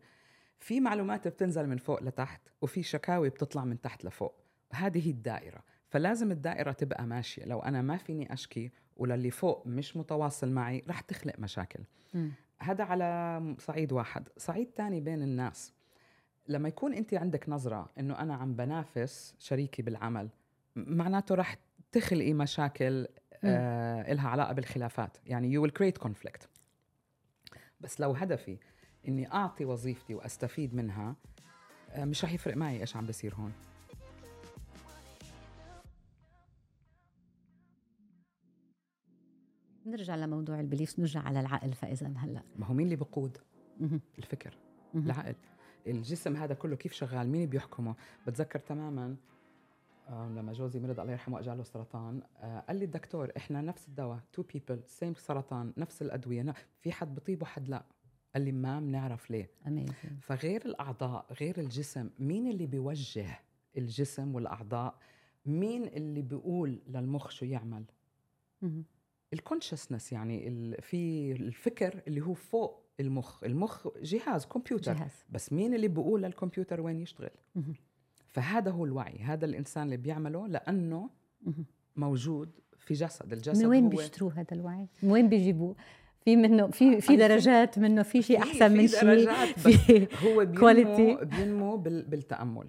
في 0.63 0.79
معلومات 0.79 1.27
بتنزل 1.27 1.67
من 1.67 1.77
فوق 1.77 2.03
لتحت 2.03 2.41
وفي 2.61 2.83
شكاوي 2.83 3.29
بتطلع 3.29 3.65
من 3.65 3.81
تحت 3.81 4.05
لفوق. 4.05 4.35
هذه 4.73 5.07
هي 5.07 5.11
الدائرة. 5.11 5.63
فلازم 5.89 6.31
الدائرة 6.31 6.71
تبقى 6.71 7.05
ماشية. 7.05 7.45
لو 7.45 7.59
أنا 7.59 7.81
ما 7.81 7.97
فيني 7.97 8.33
أشكي 8.33 8.71
وللي 8.97 9.31
فوق 9.31 9.67
مش 9.67 9.97
متواصل 9.97 10.51
معي 10.51 10.83
رح 10.89 10.99
تخلق 10.99 11.39
مشاكل. 11.39 11.79
م. 12.13 12.29
هذا 12.59 12.83
على 12.83 13.55
صعيد 13.59 13.91
واحد. 13.91 14.29
صعيد 14.37 14.67
تاني 14.67 15.01
بين 15.01 15.21
الناس. 15.21 15.73
لما 16.47 16.67
يكون 16.67 16.93
أنت 16.93 17.13
عندك 17.13 17.49
نظرة 17.49 17.89
إنه 17.99 18.19
أنا 18.19 18.35
عم 18.35 18.55
بنافس 18.55 19.35
شريكي 19.39 19.81
بالعمل 19.81 20.29
معناته 20.75 21.35
رح 21.35 21.57
تخلقي 21.91 22.33
مشاكل 22.33 23.07
آه 23.43 24.13
لها 24.13 24.29
علاقة 24.29 24.53
بالخلافات. 24.53 25.17
يعني 25.25 25.51
you 25.51 25.61
will 25.61 25.71
create 25.71 25.97
conflict 25.97 26.49
بس 27.81 28.01
لو 28.01 28.11
هدفي 28.11 28.57
إني 29.07 29.33
أعطي 29.33 29.65
وظيفتي 29.65 30.15
وأستفيد 30.15 30.75
منها 30.75 31.15
آه 31.89 32.05
مش 32.05 32.23
رح 32.23 32.33
يفرق 32.33 32.57
معي 32.57 32.81
إيش 32.81 32.95
عم 32.95 33.05
بيصير 33.05 33.35
هون. 33.35 33.51
نرجع 39.85 40.15
لموضوع 40.15 40.59
ال 40.59 40.64
beliefs 40.64 40.99
نرجع 40.99 41.19
على 41.21 41.39
العقل 41.39 41.73
فاذا 41.73 42.13
هلأ. 42.17 42.43
ما 42.55 42.65
هو 42.65 42.73
مين 42.73 42.85
اللي 42.85 42.95
بقود؟ 42.95 43.37
الفكر 44.17 44.57
العقل. 44.95 45.35
الجسم 45.87 46.35
هذا 46.35 46.53
كله 46.53 46.75
كيف 46.75 46.93
شغال؟ 46.93 47.27
مين 47.29 47.49
بيحكمه؟ 47.49 47.95
بتذكر 48.27 48.59
تماما 48.59 49.15
آه 50.09 50.29
لما 50.29 50.53
جوزي 50.53 50.79
مرض 50.79 50.99
الله 50.99 51.11
يرحمه 51.11 51.39
اجاله 51.39 51.63
سرطان 51.63 52.21
آه 52.37 52.59
قال 52.59 52.75
لي 52.77 52.85
الدكتور 52.85 53.31
إحنا 53.37 53.61
نفس 53.61 53.87
الدواء 53.87 54.19
two 54.33 54.43
people 54.43 54.83
same 54.85 55.13
سرطان 55.13 55.73
نفس 55.77 56.01
الأدوية 56.01 56.53
في 56.81 56.91
حد 56.91 57.15
بطيب 57.15 57.41
وحد 57.41 57.69
لا. 57.69 57.83
قال 58.33 58.41
لي 58.41 58.51
ما 58.51 58.79
بنعرف 58.79 59.31
ليه. 59.31 59.49
Amazing. 59.65 60.21
فغير 60.21 60.65
الأعضاء 60.65 61.25
غير 61.39 61.59
الجسم 61.59 62.09
مين 62.19 62.47
اللي 62.47 62.65
بيوجه 62.65 63.39
الجسم 63.77 64.35
والأعضاء؟ 64.35 64.95
مين 65.45 65.83
اللي 65.83 66.21
بيقول 66.21 66.79
للمخ 66.87 67.29
شو 67.29 67.45
يعمل؟ 67.45 67.83
الكونشسنس 69.33 70.11
يعني 70.11 70.75
في 70.81 71.31
الفكر 71.31 72.01
اللي 72.07 72.21
هو 72.21 72.33
فوق 72.33 72.83
المخ. 72.99 73.43
المخ 73.43 73.87
جهاز 74.01 74.45
كمبيوتر. 74.45 74.93
جهاز. 74.93 75.25
بس 75.29 75.53
مين 75.53 75.73
اللي 75.73 75.87
بيقول 75.87 76.21
للكمبيوتر 76.23 76.81
وين 76.81 76.99
يشتغل؟ 76.99 77.29
فهذا 78.27 78.71
هو 78.71 78.85
الوعي. 78.85 79.19
هذا 79.19 79.45
الإنسان 79.45 79.83
اللي 79.83 79.97
بيعمله 79.97 80.47
لأنه 80.47 81.09
موجود 81.95 82.51
في 82.77 82.93
جسد. 82.93 83.33
الجسد 83.33 83.63
من 83.63 83.69
وين 83.69 83.89
بيشتروا 83.89 84.31
هذا 84.31 84.47
الوعي؟ 84.51 84.87
من 85.03 85.11
وين 85.11 85.29
بيجيبوه؟ 85.29 85.75
في 86.25 86.35
منه 86.35 86.67
في 86.67 87.01
في 87.01 87.15
درجات 87.15 87.79
منه 87.79 88.03
في 88.03 88.21
شيء 88.21 88.43
أحسن 88.43 88.71
من 88.77 88.87
شيء. 88.87 89.31
في 89.63 90.07
هو 90.23 90.45
بينمو 90.45 91.17
بينمو 91.23 91.77
بالتأمل. 91.77 92.67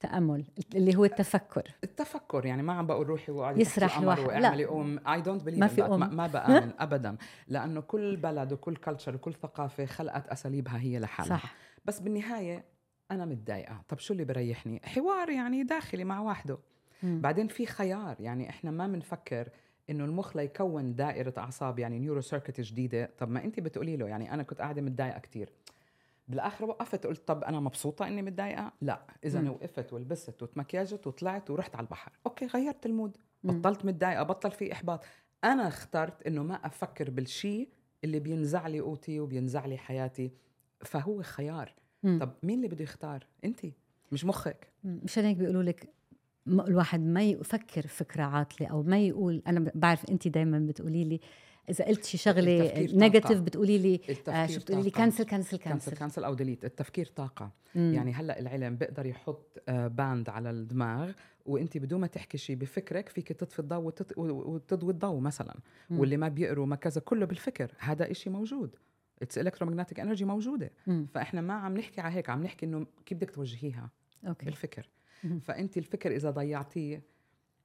تأمل 0.00 0.44
اللي 0.74 0.96
هو 0.96 1.04
التفكر. 1.04 1.74
التفكر 1.84 2.46
يعني 2.46 2.62
ما 2.62 2.72
عم 2.72 2.86
بقول 2.86 3.06
روحي 3.06 3.32
وقعدي 3.32 3.60
يسرح 3.60 4.02
واعملي 4.02 4.66
om 4.66 5.08
I 5.08 5.20
don't 5.20 5.42
believe 5.42 5.58
ما 5.58 5.66
في 5.66 5.82
om. 5.82 6.16
ما 6.16 6.26
بآمن 6.34 6.72
ابدا 6.78 7.16
لأنه 7.48 7.80
كل 7.80 8.16
بلد 8.16 8.52
وكل 8.52 8.76
culture 8.76 9.14
وكل 9.14 9.34
ثقافة 9.34 9.84
خلقت 9.84 10.28
أساليبها 10.28 10.78
هي 10.78 10.98
لحالها. 10.98 11.36
صح. 11.36 11.54
بس 11.84 12.00
بالنهاية 12.00 12.64
أنا 13.10 13.24
متضايقة. 13.24 13.82
طب 13.88 13.98
شو 13.98 14.12
اللي 14.12 14.24
بريحني؟ 14.24 14.80
حوار 14.84 15.30
يعني 15.30 15.62
داخلي 15.62 16.04
مع 16.04 16.20
واحدة 16.20 16.58
م. 17.02 17.20
بعدين 17.20 17.48
في 17.48 17.66
خيار 17.66 18.16
يعني 18.20 18.48
إحنا 18.48 18.70
ما 18.70 18.86
بنفكر 18.86 19.48
إنه 19.90 20.04
المخ 20.04 20.36
ليكون 20.36 20.94
دائرة 20.94 21.34
أعصاب 21.38 21.78
يعني 21.78 21.98
neuro 21.98 22.20
circuit 22.20 22.60
جديدة. 22.60 23.10
طب 23.18 23.30
ما 23.30 23.44
انت 23.44 23.60
بتقولي 23.60 23.96
له 23.96 24.08
يعني 24.08 24.34
أنا 24.34 24.42
كنت 24.42 24.60
قاعدة 24.60 24.82
متضايقة 24.82 25.18
كثير 25.18 25.50
بالآخر 26.28 26.64
وقفت 26.64 27.06
قلت 27.06 27.28
طب 27.28 27.44
أنا 27.44 27.60
مبسوطة 27.60 28.06
إني 28.08 28.22
متضايقة؟ 28.22 28.72
لا. 28.80 29.02
إذا 29.24 29.50
وقفت 29.50 29.92
ولبست 29.92 30.42
وتمكيجت 30.42 31.06
وطلعت 31.06 31.50
ورحت 31.50 31.74
على 31.76 31.84
البحر. 31.84 32.12
أوكي 32.26 32.46
غيرت 32.46 32.86
ال 32.86 32.91
mood. 32.91 33.16
بطلت 33.44 33.84
متضايقة 33.84 34.22
بطل 34.22 34.50
في 34.50 34.72
إحباط. 34.72 35.04
أنا 35.44 35.68
اخترت 35.68 36.26
إنه 36.26 36.42
ما 36.42 36.54
أفكر 36.54 37.10
بالشيء 37.10 37.68
اللي 38.04 38.20
بينزع 38.20 38.66
لي 38.66 38.80
قوتي 38.80 39.20
وبينزع 39.20 39.66
لي 39.66 39.78
حياتي. 39.78 40.30
فهو 40.80 41.22
خيار. 41.22 41.74
مم. 42.02 42.18
طب 42.18 42.32
مين 42.42 42.56
اللي 42.56 42.68
بده 42.68 42.84
يختار؟ 42.84 43.26
انت 43.44 43.60
مش 44.12 44.24
مخك. 44.24 44.66
مشان 44.84 45.24
هيك 45.24 45.36
بيقولوا 45.36 45.62
لك 45.62 45.88
الواحد 46.48 47.00
ما 47.00 47.22
يفكر 47.22 47.86
فكرة 47.86 48.22
عاطلة 48.22 48.66
أو 48.66 48.82
ما 48.82 48.98
يقول 48.98 49.42
أنا 49.46 49.70
بعرف 49.74 50.10
انت 50.10 50.28
دائما 50.28 50.58
بتقولي 50.58 51.04
لي 51.04 51.20
إذا 51.70 51.84
قلت 51.84 52.04
شي 52.04 52.18
شغله 52.18 52.72
negative 52.92 53.40
بتقولي 53.40 53.78
لي 53.78 54.00
آه 54.28 54.46
شو 54.46 54.60
بتقولي 54.60 54.82
لي؟ 54.82 54.90
cancel 54.90 55.24
cancel 55.24 55.56
cancel 55.56 55.96
cancel 55.96 56.24
أو 56.24 56.34
delete 56.34 56.64
التفكير 56.64 57.06
طاقة. 57.06 57.50
مم. 57.74 57.94
يعني 57.94 58.12
هلأ 58.12 58.38
العلم 58.38 58.76
بيقدر 58.76 59.06
يحط 59.06 59.62
آه 59.68 59.86
band 59.86 60.28
على 60.28 60.50
الدماغ 60.50 61.12
وانت 61.46 61.78
بدون 61.78 62.00
ما 62.00 62.06
تحكي 62.06 62.38
شيء 62.38 62.56
بفكرك 62.56 63.08
فيك 63.08 63.28
تطفي 63.28 63.58
الضوء 63.58 63.92
وتضوي 64.16 64.92
الضوء 64.92 65.20
مثلا. 65.20 65.56
مم. 65.90 66.00
واللي 66.00 66.16
ما 66.16 66.28
بيقروا 66.28 66.66
ما 66.66 66.76
كذا 66.76 67.00
كله 67.00 67.26
بالفكر. 67.26 67.74
هذا 67.78 68.10
إشي 68.10 68.30
موجود. 68.30 68.76
it's 69.22 69.38
electromagnetic 69.38 70.00
energy 70.00 70.24
موجودة. 70.24 70.70
مم. 70.86 71.06
فإحنا 71.14 71.40
ما 71.40 71.54
عم 71.54 71.76
نحكي 71.76 72.00
على 72.00 72.14
هيك 72.14 72.30
عم 72.30 72.42
نحكي 72.42 72.66
إنه 72.66 72.86
كيف 73.06 73.18
بدك 73.18 73.30
توجهيها؟ 73.30 73.90
أوكي. 74.28 74.46
بالفكر. 74.46 74.88
فأنت 75.42 75.78
الفكر 75.78 76.16
إذا 76.16 76.30
ضيعتيه 76.30 77.02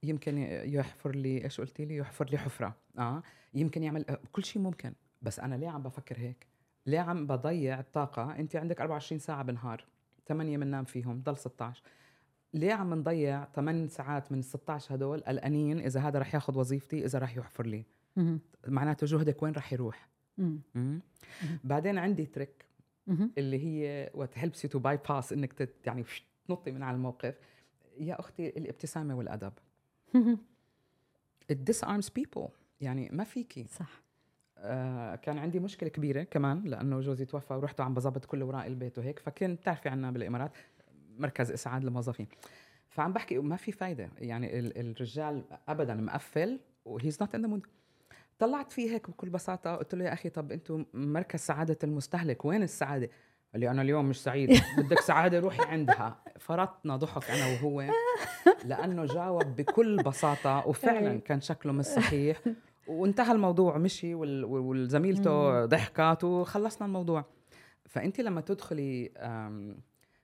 يمكن 0.04 0.38
يحفر 0.66 1.16
لي 1.16 1.44
إيش 1.44 1.62
قلتي 1.62 1.86
لي؟ 1.86 1.96
يحفر 1.96 2.30
لي 2.30 2.38
حفرة 2.38 2.76
آه؟ 2.98 3.24
يمكن 3.54 3.84
يعمل 3.84 4.06
آه، 4.10 4.20
كل 4.32 4.46
شيء 4.46 4.62
ممكن 4.62 4.94
بس 5.22 5.40
أنا 5.40 5.56
ليه 5.56 5.68
عم 5.70 5.84
بفكر 5.84 6.18
هيك؟ 6.18 6.48
ليه 6.86 7.00
عم 7.00 7.28
بضيع 7.28 7.80
الطاقه 7.80 8.36
أنت 8.36 8.56
عندك 8.56 8.82
24 8.82 9.20
ساعة 9.20 9.44
بالنهار 9.44 9.86
8 10.28 10.58
بننام 10.58 10.84
فيهم 10.84 11.22
ضل 11.22 11.38
16 11.38 11.84
ليه 12.54 12.74
عم 12.74 12.94
نضيع 12.94 13.46
8 13.46 13.88
ساعات 13.88 14.32
من 14.32 14.40
ال 14.40 14.44
16 14.44 14.96
هدول 14.96 15.20
قلقانين 15.20 15.80
إذا 15.80 16.00
هذا 16.00 16.20
رح 16.20 16.36
ياخذ 16.36 16.58
وظيفتي 16.58 17.06
إذا 17.06 17.20
رح 17.20 17.38
يحفر 17.38 17.66
لي؟ 17.66 17.86
معناته 18.68 19.08
جهدك 19.08 19.44
وين 19.44 19.54
رح 19.54 19.74
يروح؟ 19.74 20.10
بعدين 21.64 21.98
عندي 21.98 22.26
trick 22.26 22.66
اللي 23.38 23.66
هي 23.66 24.12
what 24.14 24.38
helps 24.38 24.64
you 24.64 24.70
to 24.70 24.80
bypass 24.80 25.34
إنك 25.34 25.54
تت 25.54 25.88
يعني 25.88 26.04
تنطي 26.48 26.72
من 26.72 26.84
على 26.84 26.96
الموقف 26.96 27.36
يا 28.00 28.20
أختي 28.20 28.50
الابتسامة 28.50 29.16
والأدب. 29.18 29.54
It 31.54 31.58
disarms 31.72 32.10
people. 32.20 32.50
يعني 32.82 33.10
ما 33.14 33.24
فيكي. 33.24 33.66
صح. 33.68 34.02
آه 34.58 35.16
كان 35.16 35.38
عندي 35.38 35.60
مشكلة 35.60 35.90
كبيرة 35.90 36.24
كمان 36.24 36.64
لأنه 36.64 37.00
جوزي 37.00 37.26
توفى 37.26 37.54
ورحت 37.54 37.82
عم 37.82 37.94
بظبط 37.94 38.26
كل 38.26 38.42
اوراق 38.42 38.66
البيت 38.66 38.98
وهيك 38.98 39.20
فكنت 39.20 39.60
بتعرفي 39.60 39.90
عنا 39.90 40.12
بالإمارات 40.12 40.52
مركز 41.18 41.52
إسعاد 41.52 41.84
للموظفين 41.84 42.28
فعم 42.90 43.14
بحكي 43.14 43.38
ما 43.38 43.56
في 43.56 43.72
فايدة. 43.72 44.10
يعني 44.18 44.60
الرجال 44.60 45.44
ابدا 45.68 45.96
مقفل 45.96 46.60
و 46.86 46.92
he's 46.92 47.18
not 47.22 47.36
in 47.36 47.42
the 47.42 47.48
mood 47.48 47.66
طلعت 48.40 48.72
فيه 48.72 48.92
هيك 48.92 49.10
بكل 49.10 49.30
بساطة 49.30 49.76
قلت 49.76 49.96
له 49.96 50.06
يا 50.06 50.14
أخي 50.14 50.30
طب 50.30 50.52
أنتم 50.52 50.86
مركز 50.94 51.40
سعادة 51.40 51.78
المستهلك 51.84 52.46
وين 52.46 52.64
السعادة؟ 52.64 53.10
قال 53.56 53.62
لي 53.62 53.72
أنا 53.72 53.82
اليوم 53.82 54.06
مش 54.06 54.24
سعيد. 54.24 54.50
بدك 54.78 55.00
سعادة 55.00 55.40
روحي 55.40 55.64
عندها. 55.64 56.18
فرطنا 56.40 56.98
ضحك 56.98 57.30
أنا 57.32 57.46
وهو 57.48 57.86
لأنه 58.66 59.06
جاوب 59.06 59.44
بكل 59.44 60.04
بساطة 60.04 60.68
وفعلا 60.68 61.12
إيه. 61.12 61.20
كان 61.20 61.42
شكله 61.42 61.72
مش 61.74 61.86
صحيح. 61.86 62.42
وانتهى 62.88 63.32
الموضوع 63.32 63.78
مشي 63.78 64.16
والزميلته 64.16 65.66
ضحكت 65.66 66.24
وخلصنا 66.24 66.88
الموضوع. 66.88 67.26
فأنت 67.86 68.22
لما 68.22 68.42
تدخلي 68.42 69.12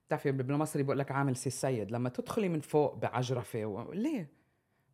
بتعرفي 0.07 0.31
بالمصري 0.31 0.83
بقول 0.83 0.99
لك 0.99 1.11
عامل 1.11 1.35
سي 1.35 1.47
السيد 1.47 1.91
لما 1.91 2.09
تدخلي 2.09 2.49
من 2.49 2.59
فوق 2.59 2.95
بعجرفة 2.95 3.65
و... 3.65 3.93
ليه؟ 3.93 4.29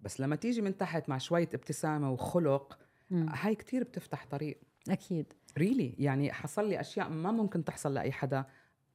بس 0.01 0.21
لما 0.21 0.35
تيجي 0.35 0.61
من 0.61 0.77
تحت 0.77 1.09
مع 1.09 1.17
شوية 1.17 1.49
ابتسامة 1.53 2.11
وخلق 2.11 2.77
هاي 3.11 3.55
كتير 3.55 3.83
بتفتح 3.83 4.25
طريق. 4.25 4.57
أكيد. 4.89 5.33
ريلي 5.57 5.89
really. 5.89 6.01
يعني 6.01 6.33
حصل 6.33 6.69
لي 6.69 6.79
أشياء 6.79 7.09
ما 7.09 7.31
ممكن 7.31 7.63
تحصل 7.63 7.93
لأي 7.93 8.11
حدا 8.11 8.45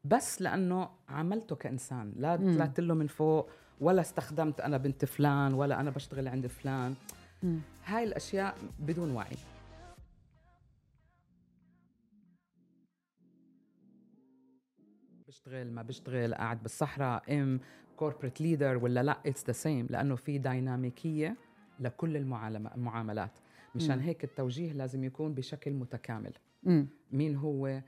بس 0.04 0.42
لأنه 0.42 0.90
عملته 1.08 1.56
كإنسان. 1.56 2.12
لا 2.16 2.36
طلعت 2.36 2.80
له 2.80 2.94
من 2.94 3.06
فوق 3.06 3.50
ولا 3.80 4.00
استخدمت 4.00 4.60
أنا 4.60 4.76
بنت 4.76 5.04
فلان 5.04 5.54
ولا 5.54 5.80
أنا 5.80 5.90
بشتغل 5.90 6.28
عند 6.28 6.46
فلان. 6.46 6.94
مم. 7.42 7.60
هاي 7.84 8.04
الأشياء 8.04 8.56
بدون 8.78 9.10
وعي. 9.10 9.36
بشتغل 15.28 15.70
ما 15.70 15.82
بشتغل 15.82 16.34
قاعد 16.34 16.62
بالصحراء 16.62 17.42
أم 17.42 17.60
corporate 17.96 18.40
leader 18.40 18.76
ولا 18.76 19.02
لا 19.02 19.18
it's 19.26 19.46
the 19.46 19.52
same 19.52 19.86
لأنه 19.90 20.16
في 20.16 20.38
ديناميكيه 20.38 21.36
لكل 21.80 22.16
المعاملات 22.16 23.30
مشان. 23.74 24.00
هيك 24.00 24.24
التوجيه 24.24 24.72
لازم 24.72 25.04
يكون 25.04 25.34
بشكل 25.34 25.72
متكامل. 25.72 26.32
مم. 26.62 26.88
مين 27.10 27.36
هو 27.36 27.82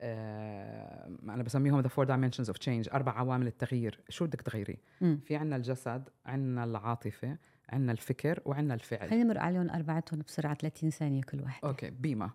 آه 0.00 1.10
أنا 1.22 1.42
بسميهم 1.42 1.80
the 1.80 1.88
four 1.88 2.04
dimensions 2.04 2.48
of 2.48 2.58
change 2.58 2.88
أربع 2.92 3.12
عوامل 3.12 3.46
التغيير. 3.46 4.00
شو 4.08 4.26
بدك 4.26 4.40
تغيري؟ 4.40 4.78
مم. 5.00 5.20
في 5.24 5.36
عنا 5.36 5.56
الجسد 5.56 6.08
عنا 6.26 6.64
العاطفة 6.64 7.36
عنا 7.68 7.92
الفكر 7.92 8.40
وعنا 8.44 8.74
الفعل. 8.74 9.08
خلينا 9.10 9.24
نمر 9.24 9.38
عليهم 9.38 9.70
أربعتهم 9.70 10.20
بسرعة 10.26 10.54
30 10.54 10.90
ثانية 10.90 11.22
كل 11.22 11.40
واحد. 11.40 11.64
okay 11.64 11.90
بيما. 11.90 12.30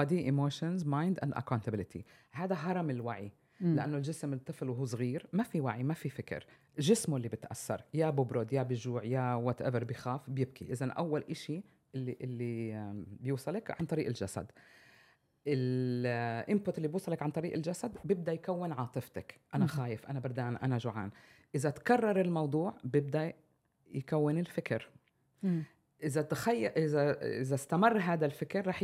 Body 0.00 0.26
emotions 0.30 0.84
mind 0.84 1.26
and 1.26 1.34
accountability. 1.34 2.00
هذا 2.32 2.54
هرم 2.54 2.90
الوعي. 2.90 3.32
لأنه 3.60 3.96
الجسم 3.96 4.32
الطفل 4.32 4.68
وهو 4.68 4.84
صغير 4.84 5.26
ما 5.32 5.42
في 5.42 5.60
وعي 5.60 5.82
ما 5.82 5.94
في 5.94 6.08
فكر. 6.08 6.46
جسمه 6.78 7.16
اللي 7.16 7.28
بتأثر 7.28 7.84
يا 7.94 8.10
ببرد 8.10 8.52
يا 8.52 8.62
بجوع 8.62 9.04
يا 9.04 9.34
whatever 9.34 9.84
بخاف 9.84 10.30
بيبكي. 10.30 10.72
اذا 10.72 10.86
أول 10.86 11.24
إشي 11.30 11.62
اللي 11.94 12.16
اللي 12.20 13.04
بيوصلك 13.20 13.80
عن 13.80 13.86
طريق 13.86 14.06
الجسد. 14.06 14.46
ال 15.46 15.68
input 15.68 16.76
اللي 16.78 16.88
بوصلك 16.88 17.22
عن 17.22 17.30
طريق 17.30 17.54
الجسد 17.54 17.96
بيبدأ 18.04 18.32
يكون 18.32 18.72
عاطفتك. 18.72 19.40
أنا 19.54 19.66
خايف 19.66 20.06
أنا 20.06 20.20
بردان 20.20 20.56
أنا 20.56 20.78
جوعان. 20.78 21.10
إذا 21.54 21.70
تكرر 21.70 22.20
الموضوع 22.20 22.74
بيبدأ 22.84 23.32
يكون 23.94 24.38
الفكر. 24.38 24.88
إذا 26.02 26.22
تخيل 26.22 26.70
إذا 26.70 27.22
إذا 27.40 27.54
استمر 27.54 27.98
هذا 27.98 28.26
الفكر 28.26 28.66
رح 28.66 28.82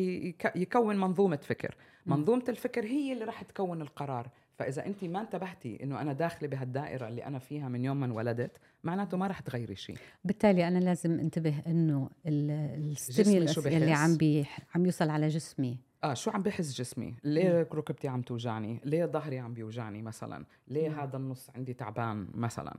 يكون 0.57 0.97
منظومة 0.97 1.37
فكر. 1.37 1.75
منظومة 2.07 2.45
الفكر 2.49 2.85
هي 2.85 3.13
اللي 3.13 3.25
رح 3.25 3.43
تكون 3.43 3.83
القرار. 3.83 4.31
فإذا 4.59 4.87
انت 4.87 5.05
ما 5.05 5.21
انتبهتي 5.21 5.83
إنه 5.83 6.01
أنا 6.01 6.13
داخلة 6.13 6.49
بهالدائرة 6.49 7.09
اللي 7.09 7.25
أنا 7.25 7.39
فيها 7.39 7.69
من 7.69 7.85
يوم 7.85 8.01
ما 8.01 8.07
انولدت 8.07 8.57
معناته 8.85 9.17
ما 9.17 9.27
رح 9.27 9.41
تغيري 9.41 9.77
شيء. 9.77 9.97
بالتالي 10.25 10.69
أنا 10.69 10.79
لازم 10.79 11.21
انتبه 11.21 11.55
إنه 11.67 12.11
الستيمولس 12.27 13.59
اللي 13.59 13.93
عم 13.93 14.17
بي 14.17 14.47
عم 14.75 14.85
يوصل 14.87 15.11
على 15.11 15.29
جسمي 15.29 15.79
آه 16.05 16.15
شو 16.15 16.31
عم 16.31 16.43
بحس 16.43 16.75
جسمي؟ 16.75 17.15
ليه 17.25 17.69
ركبتي 17.75 18.09
عم 18.09 18.23
توجعني؟ 18.23 18.81
ليه 18.85 19.05
ظهري 19.05 19.39
عم 19.39 19.55
بيوجعني 19.55 20.03
مثلا؟ 20.03 20.45
ليه 20.69 20.89
مم. 20.89 21.01
هذا 21.01 21.17
النص 21.17 21.51
عندي 21.51 21.75
تعبان 21.75 22.29
مثلا؟ 22.35 22.77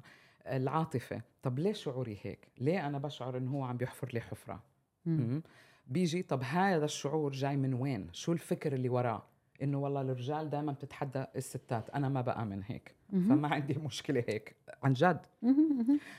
العاطفة 0.48 1.22
طب 1.44 1.60
ليه 1.60 1.74
شعوري 1.74 2.18
هيك؟ 2.24 2.48
ليه 2.58 2.88
أنا 2.88 2.98
بشعر 2.98 3.38
إنه 3.38 3.52
هو 3.52 3.64
عم 3.64 3.78
بيحفر 3.78 4.10
لي 4.14 4.22
حفرة؟ 4.22 4.64
مم. 5.06 5.42
بيجي 5.88 6.24
طب 6.24 6.44
هذا 6.44 6.86
الشعور 6.86 7.32
جاي 7.32 7.58
من 7.58 7.74
وين؟ 7.74 8.08
شو 8.14 8.32
الفكر 8.34 8.74
اللي 8.74 8.90
وراه؟ 8.90 9.24
إنه 9.62 9.78
والله 9.78 10.02
الرجال 10.02 10.50
دائما 10.50 10.72
بتتحدى 10.72 11.26
الستات 11.36 11.90
أنا 11.90 12.10
ما 12.10 12.22
بأمن 12.22 12.64
هيك. 12.64 12.96
مم. 13.10 13.30
فما 13.30 13.48
عندي 13.48 13.74
مشكلة 13.74 14.24
هيك. 14.28 14.56
عن 14.84 14.94
جد. 14.94 15.26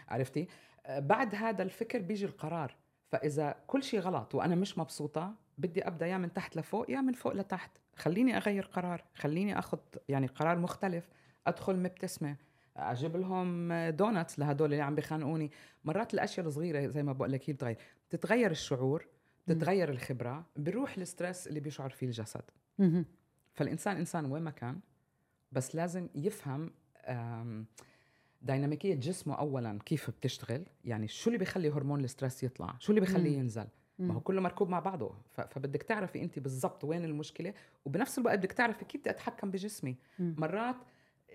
عرفتي؟ 0.09 0.49
بعد 0.89 1.35
هذا 1.35 1.63
الفكر 1.63 1.99
بيجي 1.99 2.27
القرار. 2.27 2.77
فإذا 3.09 3.55
كل 3.67 3.83
شيء 3.83 4.01
غلط 4.01 4.35
وأنا 4.35 4.55
مش 4.55 4.79
مبسوطة 4.79 5.35
بدي 5.61 5.87
أبدأ 5.87 6.07
يا 6.07 6.19
من 6.19 6.33
تحت 6.33 6.57
لفوق 6.57 6.91
يا 6.91 7.01
من 7.01 7.13
فوق 7.13 7.33
لتحت. 7.33 7.71
خليني 7.97 8.37
أغير 8.37 8.67
قرار. 8.67 9.05
خليني 9.15 9.59
أخذ 9.59 9.79
يعني 10.09 10.27
قرار 10.27 10.59
مختلف. 10.59 11.09
أدخل 11.47 11.77
مبتسمة. 11.77 12.37
أجيب 12.77 13.17
لهم 13.17 13.73
دونتس 13.89 14.39
لهدول 14.39 14.73
اللي 14.73 14.83
عم 14.83 14.95
بخانقوني. 14.95 15.51
مرات 15.85 16.15
الأشياء 16.15 16.47
الصغيرة 16.47 16.87
زي 16.87 17.03
ما 17.03 17.13
بقول 17.13 17.33
لك 17.33 17.51
هي 17.51 17.55
بتغير. 17.55 17.77
بتتغير 18.09 18.51
الشعور 18.51 19.07
بتتغير 19.47 19.91
الخبرة 19.91 20.47
بيروح 20.57 20.97
ال 20.97 21.04
stress 21.04 21.47
اللي 21.47 21.61
بيشعر 21.61 21.91
فيه 21.91 22.07
الجسد. 22.07 22.43
فالإنسان 23.55 23.97
إنسان 23.97 24.25
وين 24.33 24.43
ما 24.43 24.51
كان 24.51 24.81
بس 25.53 25.75
لازم 25.75 26.09
يفهم 26.15 26.73
ديناميكية 28.43 28.95
جسمه 28.95 29.35
اولا 29.35 29.79
كيف 29.87 30.11
بتشتغل. 30.11 30.67
يعني 30.85 31.09
شو 31.09 31.31
اللي 31.31 31.39
بيخلي 31.39 31.71
هرمون 31.71 32.05
ال 32.05 32.10
stress 32.10 32.43
يطلع؟ 32.43 32.77
شو 32.79 32.93
اللي 32.93 33.01
بيخليه 33.01 33.39
ينزل؟ 33.39 33.67
ما 34.01 34.15
هو 34.15 34.21
كله 34.21 34.41
مركوب 34.41 34.69
مع 34.69 34.79
بعضه. 34.79 35.15
فبدك 35.51 35.83
تعرفي 35.83 36.23
انت 36.23 36.39
بالضبط 36.39 36.85
وين 36.85 37.05
المشكلة 37.05 37.55
وبنفس 37.85 38.19
الوقت 38.19 38.39
بدك 38.39 38.53
تعرفي 38.53 38.85
كيف 38.85 39.01
بدي 39.01 39.11
أتحكم 39.11 39.51
بجسمي. 39.51 39.97
مم. 40.19 40.35
مرات 40.39 40.77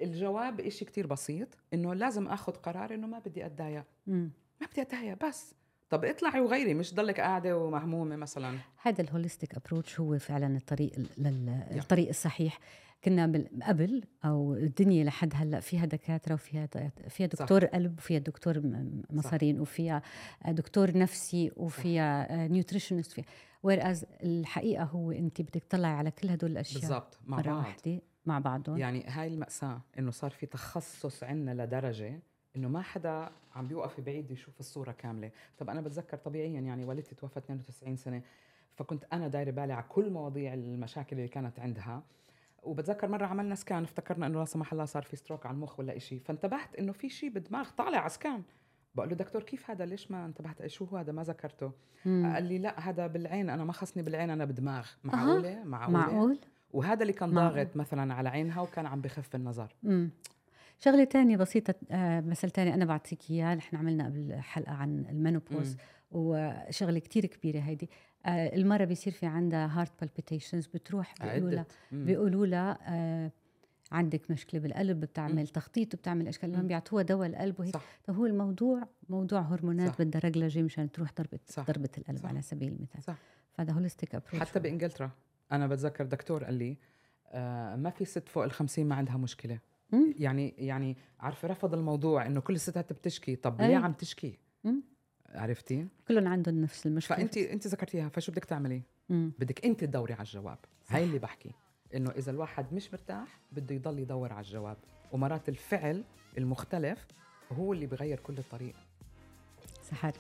الجواب 0.02 0.60
إشي 0.60 0.86
كتير 0.86 1.08
بسيط 1.08 1.48
إنه 1.74 1.94
لازم 1.94 2.28
آخذ 2.28 2.54
قرار 2.54 2.94
إنه 2.94 3.08
ما 3.08 3.20
بدي 3.20 3.46
أتضايق. 3.46 3.86
ما 4.08 4.68
بدي 4.72 4.82
أتضايق 4.82 5.26
بس. 5.28 5.56
طب 5.90 6.06
اطلعي 6.06 6.40
وغيري 6.40 6.74
مش 6.74 6.94
ضلك 6.94 7.20
قاعدة 7.20 7.58
ومهمومة 7.58 8.16
مثلا. 8.16 8.58
هذا 8.82 9.02
ال 9.02 9.08
holistic 9.08 9.56
approach 9.56 10.00
هو 10.00 10.20
فعلا 10.20 10.58
الطريق 10.58 10.92
للطريق 11.18 12.08
الصحيح. 12.08 12.60
كنا 13.06 13.48
قبل 13.62 14.04
أو 14.26 14.54
الدنيا 14.54 15.04
لحد 15.04 15.34
هلأ 15.36 15.60
فيها 15.60 15.86
دكاترة 15.86 16.34
وفيها 16.34 16.68
فيها 17.10 17.28
دكتور 17.28 17.62
صح. 17.62 17.68
قلب 17.68 17.98
وفيها 17.98 18.20
دكتور 18.20 18.62
مصارين 19.10 19.60
وفيها 19.60 20.02
دكتور 20.48 20.98
نفسي 20.98 21.52
وفيها 21.58 22.48
nutritionist 22.48 23.12
فيها 23.12 23.26
where 23.64 23.96
الحقيقة 24.24 24.84
هو 24.84 25.12
انت 25.12 25.42
بدك 25.42 25.64
تطلعي 25.64 25.92
على 25.92 26.12
كل 26.12 26.30
هدول 26.30 26.52
الأشياء 26.52 26.82
بالضبط 26.82 27.20
مع 27.26 27.42
بعض. 27.42 27.58
واحدة 27.58 28.02
مع 28.26 28.40
بعضهم. 28.40 28.78
يعني 28.78 29.04
هاي 29.08 29.28
المأساة 29.28 29.82
إنه 30.00 30.12
صار 30.12 30.32
في 30.32 30.46
تخصص 30.46 31.24
عندنا 31.24 31.64
لدرجة 31.64 32.20
إنه 32.56 32.68
ما 32.68 32.82
حدا 32.82 33.30
عم 33.56 33.68
بيوقف 33.68 34.02
بعيد 34.02 34.32
يشوف 34.32 34.60
الصورة 34.60 34.92
كاملة، 34.92 35.32
طب 35.58 35.70
أنا 35.70 35.82
بتذكر 35.82 36.18
طبيعيا 36.18 36.60
يعني 36.60 36.86
والدتي 36.86 37.16
توفت 37.16 37.38
92 37.38 37.96
سنة 37.96 38.22
فكنت 38.76 39.06
أنا 39.14 39.28
دايرة 39.28 39.52
بالي 39.52 39.74
على 39.74 39.86
كل 39.90 40.10
مواضيع 40.10 40.54
المشاكل 40.54 41.16
اللي 41.16 41.28
كانت 41.28 41.60
عندها. 41.60 42.04
وبتذكر 42.66 43.08
مرة 43.08 43.26
عملنا 43.26 43.56
scan 43.56 43.84
افتكرنا 43.84 44.28
إنه 44.28 44.40
لا 44.40 44.46
سمح 44.46 44.72
الله 44.72 44.86
صار 44.86 45.04
في 45.04 45.16
stroke 45.16 45.46
على 45.46 45.56
المخ 45.56 45.80
ولا 45.80 45.98
شيء 45.98 46.20
فانتبهت 46.20 46.76
إنه 46.76 46.92
في 46.92 47.10
شيء 47.10 47.30
بالدماغ 47.30 47.70
طالع 47.70 47.98
على 47.98 48.10
scan 48.10 48.42
بقول 48.96 49.10
له 49.10 49.16
دكتور 49.16 49.44
كيف 49.44 49.70
هذا؟ 49.70 49.86
ليش 49.86 50.12
ما 50.12 50.26
انتبهت؟ 50.26 50.68
شو 50.68 50.86
هو 50.86 50.98
هذا؟ 50.98 51.12
ما 51.12 51.24
ذكرته. 51.24 51.72
مم. 52.06 52.32
قال 52.34 52.44
لي 52.44 52.58
لا 52.58 52.90
هذا 52.90 53.08
بالعين 53.08 53.50
أنا 53.50 53.64
ما 53.64 53.74
خصني 53.74 54.04
بالعين 54.04 54.30
أنا 54.30 54.46
بدماغ. 54.46 54.88
معقولة؟ 55.04 55.64
معقولة؟ 55.64 56.00
معقول؟ 56.00 56.40
وهذا 56.74 57.02
اللي 57.02 57.14
كان 57.14 57.32
ضاغط 57.32 57.76
مثلا 57.76 58.14
على 58.14 58.30
عينها 58.30 58.62
وكان 58.62 58.86
عم 58.86 59.02
بخف 59.02 59.36
النظر. 59.36 59.76
مم. 59.84 60.10
شغلة 60.80 61.04
تانية 61.04 61.38
بسيطة 61.38 61.76
آه 61.92 62.22
مثل 62.22 62.50
تاني 62.50 62.74
أنا 62.74 62.86
بعطيك 62.86 63.32
إياه 63.32 63.56
نحن 63.56 63.76
عملنا 63.76 64.06
قبل 64.06 64.36
حلقة 64.42 64.74
عن 64.74 65.06
ال 65.10 65.16
menopause 65.16 65.78
وشغلة 66.12 67.00
كتير 67.00 67.26
كبيرة 67.26 67.60
هيدي. 67.60 67.90
آه 68.26 68.56
المرة 68.56 68.84
بيصير 68.86 69.14
في 69.14 69.26
عندها 69.26 69.82
heart 69.82 69.92
palpitations 70.02 70.68
بتروح 70.68 71.14
بيقولوا 71.22 71.50
لها 71.50 71.66
بيقولوا 71.92 72.46
لها 72.46 72.78
آه 72.88 73.32
عندك 73.92 74.32
مشكلة 74.32 74.62
بالقلب 74.62 75.00
بتعمل 75.00 75.36
مم. 75.36 75.46
تخطيط 75.46 75.94
وبتعمل 75.94 76.28
أشكال. 76.28 76.52
لما 76.52 76.62
بيعطوها 76.62 77.04
دواء 77.04 77.28
القلب 77.28 77.60
وهيك 77.60 77.76
طب 78.06 78.16
هو 78.16 78.26
الموضوع 78.26 78.88
موضوع 79.10 79.42
هرمونات 79.42 80.02
بدها 80.02 80.22
رجلجة 80.26 80.62
مشان 80.62 80.92
تروح 80.92 81.14
ضربه 81.18 81.40
صح. 81.48 81.66
ضربة 81.68 81.90
القلب 81.98 82.18
صح. 82.18 82.26
على 82.30 82.42
سبيل 82.42 82.74
المثال. 82.74 83.04
صح. 83.04 83.16
فهذا 83.54 83.74
holistic 83.74 84.16
approach 84.16 84.40
حتى 84.40 84.60
بإنجلترا. 84.60 85.12
أنا 85.52 85.68
بتذكر 85.68 86.06
دكتور 86.06 86.44
قال 86.44 86.54
لي 86.54 86.78
آه 87.32 87.76
ما 87.76 87.90
في 87.90 88.06
ست 88.06 88.30
فوق 88.30 88.44
الخمسين 88.44 88.88
ما 88.88 88.96
عندها 88.96 89.18
مشكلة. 89.18 89.60
مم. 89.92 90.14
يعني 90.18 90.56
يعني 90.58 90.98
عارفة 91.20 91.48
رفض 91.48 91.74
الموضوع 91.74 92.26
إنه 92.26 92.40
كل 92.42 92.54
الستات 92.56 92.94
بتشكي. 92.94 93.36
طب 93.36 93.62
ليه 93.62 93.76
عم 93.78 93.94
تشكي؟ 93.94 94.40
مم. 94.64 94.84
عرفتي؟ 95.36 95.88
كلهم 96.08 96.28
عندهم 96.28 96.62
نفس 96.62 96.86
المشكلة. 96.86 97.18
فانت 97.18 97.38
انت 97.38 97.68
ذكرتيها 97.68 98.10
فشو 98.10 98.32
بدك 98.32 98.46
تعملي؟ 98.46 98.82
مم. 99.10 99.32
بدك 99.40 99.66
انت 99.66 99.80
تدوري 99.84 100.14
على 100.14 100.22
الجواب. 100.22 100.58
صح. 100.86 100.96
هاي 100.96 101.04
اللي 101.04 101.20
بحكي 101.20 101.52
إنه 101.96 102.12
إذا 102.12 102.32
الواحد 102.32 102.74
مش 102.74 102.94
مرتاح 102.94 103.40
بده 103.52 103.76
يضل 103.76 104.00
يدور 104.00 104.34
على 104.34 104.46
الجواب. 104.46 104.78
ومرات 105.12 105.50
الفعل 105.50 106.04
المختلف 106.38 107.08
هو 107.52 107.74
اللي 107.74 107.86
بغير 107.86 108.20
كل 108.20 108.38
الطريق. 108.38 108.76
سحر. 109.82 110.14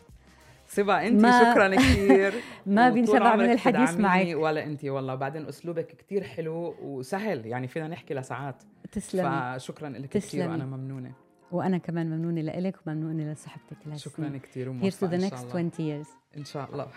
صبا 0.68 1.08
انت 1.08 1.22
ما 1.22 1.52
شكرا 1.54 1.76
كثير 1.76 2.34
ما 2.66 2.90
بينشبع 2.90 3.36
من 3.36 3.52
الحديث 3.52 4.00
معك. 4.00 4.36
ولا 4.36 4.64
انت 4.64 4.86
والله. 4.86 5.16
بعدين 5.16 5.46
أسلوبك 5.46 5.88
كثير 5.88 6.24
حلو 6.24 6.76
وسهل 6.82 7.46
يعني 7.46 7.68
فينا 7.68 7.88
نحكي 7.88 8.14
لساعات. 8.14 8.64
تسلم 8.92 9.56
فشكرا 9.56 9.90
لك 9.90 10.10
كثير 10.10 10.50
وأنا 10.50 10.66
ممنونة. 10.66 11.14
وأنا 11.52 11.78
كمان 11.78 12.10
ممنونة 12.10 12.42
لك 12.42 12.76
وممنونة 12.88 13.34
لصحبتك 13.34 13.96
شكرا 13.96 14.38
كثير 14.44 14.70
وموفقة 14.70 14.90
Here's 14.90 15.00
to 15.00 15.08
the 15.08 15.22
next 15.30 15.52
20 15.52 15.72
years. 15.80 16.08
إن 16.38 16.46
شاء 16.46 16.70
الله. 16.72 16.88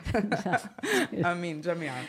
آمين 1.32 1.60
جميعا. 1.60 2.02